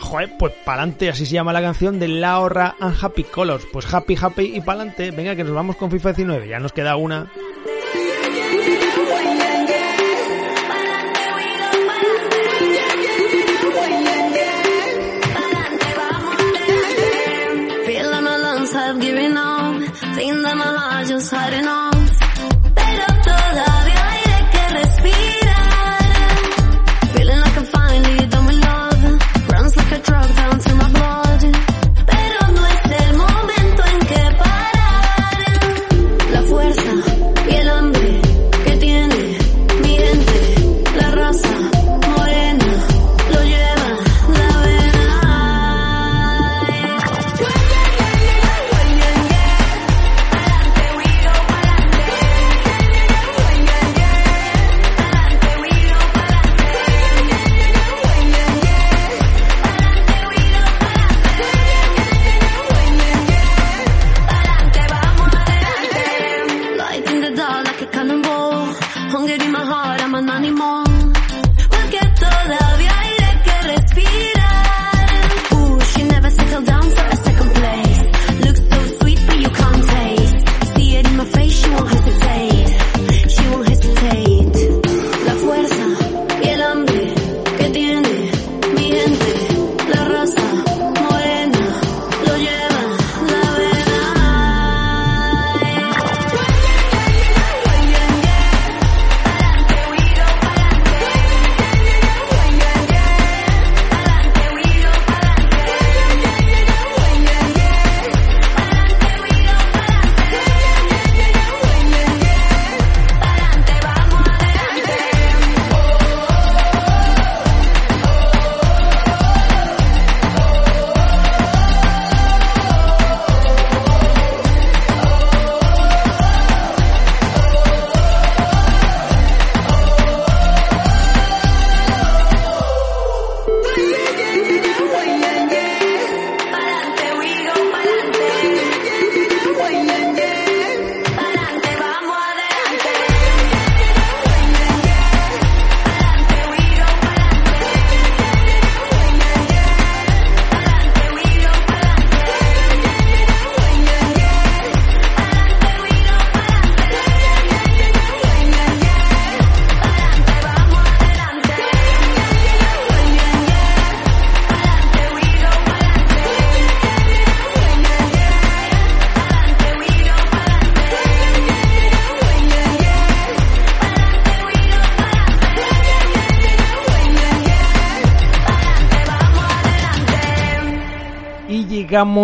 Joder, 0.00 0.30
pues 0.38 0.52
pa'lante, 0.64 1.08
así 1.08 1.26
se 1.26 1.32
llama 1.32 1.52
la 1.52 1.60
canción 1.60 1.98
de 1.98 2.08
Laura 2.08 2.76
and 2.80 2.96
Happy 3.00 3.24
Colors. 3.24 3.66
Pues 3.72 3.92
happy, 3.92 4.16
happy 4.20 4.56
y 4.56 4.60
pa'lante. 4.60 5.10
Venga, 5.10 5.36
que 5.36 5.44
nos 5.44 5.54
vamos 5.54 5.76
con 5.76 5.90
FIFA 5.90 6.10
19. 6.10 6.48
Ya 6.48 6.58
nos 6.58 6.72
queda 6.72 6.96
una. 6.96 7.30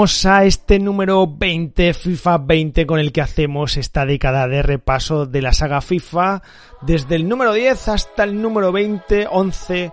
Llegamos 0.05 0.27
a 0.27 0.45
este 0.45 0.79
número 0.79 1.27
20, 1.27 1.95
FIFA 1.95 2.39
20, 2.39 2.87
con 2.87 3.01
el 3.01 3.11
que 3.11 3.23
hacemos 3.23 3.79
esta 3.79 4.05
década 4.05 4.47
de 4.49 4.63
repaso 4.63 5.25
de 5.25 5.41
la 5.41 5.55
saga 5.55 5.81
FIFA. 5.81 6.43
Desde 6.83 7.17
el 7.17 7.27
número 7.27 7.55
10 7.55 7.89
hasta 7.89 8.25
el 8.25 8.43
número 8.43 8.71
20, 8.71 9.29
11 9.31 9.93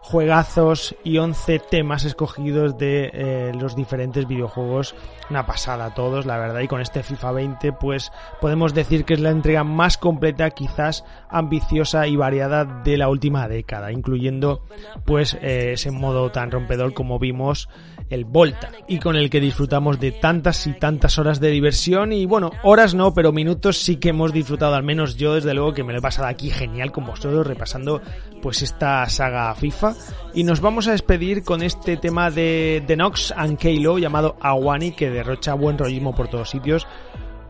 juegazos 0.00 0.96
y 1.04 1.18
11 1.18 1.60
temas 1.60 2.04
escogidos 2.04 2.76
de 2.76 3.10
eh, 3.12 3.52
los 3.54 3.76
diferentes 3.76 4.26
videojuegos. 4.26 4.96
Una 5.30 5.46
pasada 5.46 5.86
a 5.86 5.94
todos, 5.94 6.26
la 6.26 6.38
verdad. 6.38 6.60
Y 6.60 6.66
con 6.66 6.80
este 6.80 7.04
FIFA 7.04 7.30
20, 7.30 7.72
pues 7.74 8.10
podemos 8.40 8.74
decir 8.74 9.04
que 9.04 9.14
es 9.14 9.20
la 9.20 9.30
entrega 9.30 9.62
más 9.62 9.96
completa, 9.96 10.50
quizás 10.50 11.04
ambiciosa 11.30 12.08
y 12.08 12.16
variada 12.16 12.64
de 12.64 12.96
la 12.96 13.08
última 13.08 13.46
década, 13.46 13.92
incluyendo 13.92 14.64
pues 15.06 15.34
eh, 15.34 15.74
ese 15.74 15.92
modo 15.92 16.32
tan 16.32 16.50
rompedor 16.50 16.94
como 16.94 17.20
vimos 17.20 17.68
el 18.10 18.24
Volta 18.24 18.70
y 18.88 18.98
con 18.98 19.16
el 19.16 19.30
que 19.30 19.40
disfrutamos 19.40 19.98
de 20.00 20.12
tantas 20.12 20.66
y 20.66 20.72
tantas 20.74 21.18
horas 21.18 21.40
de 21.40 21.50
diversión. 21.50 22.12
Y 22.12 22.26
bueno, 22.26 22.50
horas 22.62 22.94
no, 22.94 23.14
pero 23.14 23.32
minutos 23.32 23.78
sí 23.78 23.96
que 23.96 24.10
hemos 24.10 24.32
disfrutado, 24.32 24.74
al 24.74 24.82
menos 24.82 25.16
yo 25.16 25.34
desde 25.34 25.54
luego 25.54 25.74
que 25.74 25.84
me 25.84 25.92
lo 25.92 25.98
he 25.98 26.02
pasado 26.02 26.28
aquí 26.28 26.50
genial 26.50 26.92
con 26.92 27.06
vosotros 27.06 27.46
repasando 27.46 28.02
pues 28.40 28.62
esta 28.62 29.08
saga 29.08 29.54
FIFA. 29.54 29.94
Y 30.34 30.44
nos 30.44 30.60
vamos 30.60 30.88
a 30.88 30.92
despedir 30.92 31.44
con 31.44 31.62
este 31.62 31.96
tema 31.96 32.30
de, 32.30 32.82
de 32.86 32.96
Nox 32.96 33.32
and 33.36 33.58
Kalo 33.58 33.98
llamado 33.98 34.36
Awani 34.40 34.92
que 34.92 35.10
derrocha 35.10 35.54
buen 35.54 35.78
rollismo 35.78 36.14
por 36.14 36.28
todos 36.28 36.50
sitios 36.50 36.86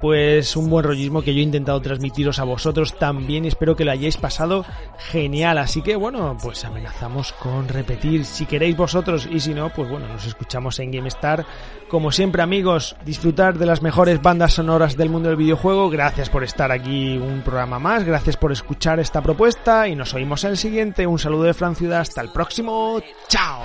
pues 0.02 0.56
un 0.56 0.68
buen 0.68 0.84
rollismo 0.84 1.22
que 1.22 1.32
yo 1.32 1.38
he 1.38 1.44
intentado 1.44 1.80
transmitiros 1.80 2.40
a 2.40 2.44
vosotros 2.44 2.98
también 2.98 3.44
espero 3.44 3.76
que 3.76 3.84
lo 3.84 3.92
hayáis 3.92 4.16
pasado 4.16 4.66
genial. 4.98 5.58
Así 5.58 5.80
que 5.80 5.94
bueno, 5.94 6.36
pues 6.42 6.64
amenazamos 6.64 7.32
con 7.34 7.68
repetir 7.68 8.24
si 8.24 8.44
queréis 8.44 8.76
vosotros 8.76 9.28
y 9.30 9.38
si 9.38 9.54
no, 9.54 9.70
pues 9.70 9.88
bueno, 9.88 10.08
nos 10.08 10.26
escuchamos 10.26 10.80
en 10.80 10.90
GameStar. 10.90 11.46
Como 11.88 12.10
siempre 12.10 12.42
amigos, 12.42 12.96
disfrutar 13.04 13.56
de 13.56 13.66
las 13.66 13.80
mejores 13.80 14.20
bandas 14.20 14.54
sonoras 14.54 14.96
del 14.96 15.08
mundo 15.08 15.28
del 15.28 15.38
videojuego. 15.38 15.88
Gracias 15.88 16.28
por 16.28 16.42
estar 16.42 16.72
aquí 16.72 17.16
un 17.16 17.42
programa 17.42 17.78
más, 17.78 18.02
gracias 18.02 18.36
por 18.36 18.50
escuchar 18.50 18.98
esta 18.98 19.22
propuesta 19.22 19.86
y 19.86 19.94
nos 19.94 20.14
oímos 20.14 20.42
en 20.42 20.50
el 20.50 20.56
siguiente. 20.56 21.06
Un 21.06 21.20
saludo 21.20 21.44
de 21.44 21.54
Fran 21.54 21.76
Ciudad, 21.76 22.00
hasta 22.00 22.22
el 22.22 22.30
próximo. 22.30 23.00
Chao. 23.28 23.62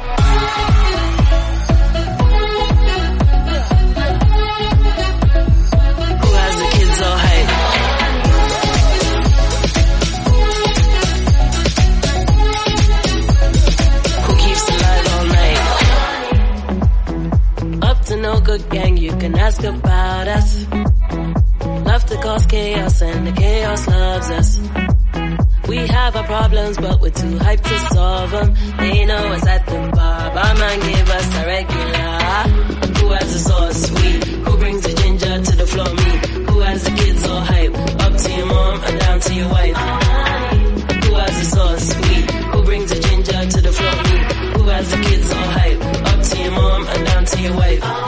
Gang, 18.69 18.97
you 18.97 19.11
can 19.17 19.37
ask 19.37 19.63
about 19.63 20.27
us. 20.27 20.67
Love 21.85 22.05
to 22.05 22.17
cause 22.17 22.45
chaos 22.45 23.01
and 23.01 23.27
the 23.27 23.31
chaos 23.31 23.87
loves 23.87 24.29
us. 24.31 24.59
We 25.67 25.77
have 25.77 26.15
our 26.15 26.23
problems, 26.23 26.77
but 26.77 27.01
we're 27.01 27.09
too 27.11 27.37
hyped 27.37 27.63
to 27.63 27.79
solve 27.93 28.31
them. 28.31 28.53
They 28.77 29.05
know 29.05 29.25
us 29.33 29.45
at 29.45 29.65
the 29.65 29.91
bar. 29.95 30.33
Barman 30.33 30.79
give 30.79 31.09
us 31.09 31.35
a 31.35 31.45
regular. 31.45 32.17
Who 32.99 33.07
has 33.11 33.33
the 33.33 33.39
sauce 33.39 33.81
sweet? 33.89 34.23
Who 34.23 34.57
brings 34.57 34.81
the 34.83 34.93
ginger 35.01 35.43
to 35.43 35.55
the 35.55 35.67
floor? 35.67 35.93
Me. 35.93 36.45
Who 36.51 36.59
has 36.61 36.83
the 36.83 36.91
kids 36.91 37.25
all 37.27 37.41
hype? 37.41 37.75
Up 38.05 38.17
to 38.17 38.31
your 38.31 38.45
mom 38.45 38.83
and 38.83 38.99
down 38.99 39.19
to 39.19 39.33
your 39.33 39.49
wife. 39.49 39.77
Who 41.05 41.13
has 41.15 41.39
the 41.39 41.45
sauce 41.55 41.89
sweet? 41.93 42.31
Who 42.31 42.63
brings 42.63 42.89
the 42.89 42.99
ginger 43.07 43.45
to 43.53 43.61
the 43.61 43.71
floor? 43.71 43.95
Me. 44.07 44.17
Who 44.57 44.63
has 44.69 44.91
the 44.91 44.97
kids 44.97 45.31
all 45.31 45.49
hype? 45.59 45.81
Up 46.11 46.21
to 46.23 46.43
your 46.43 46.51
mom 46.51 46.87
and 46.87 47.05
down 47.05 47.25
to 47.25 47.41
your 47.41 47.55
wife. 47.55 48.06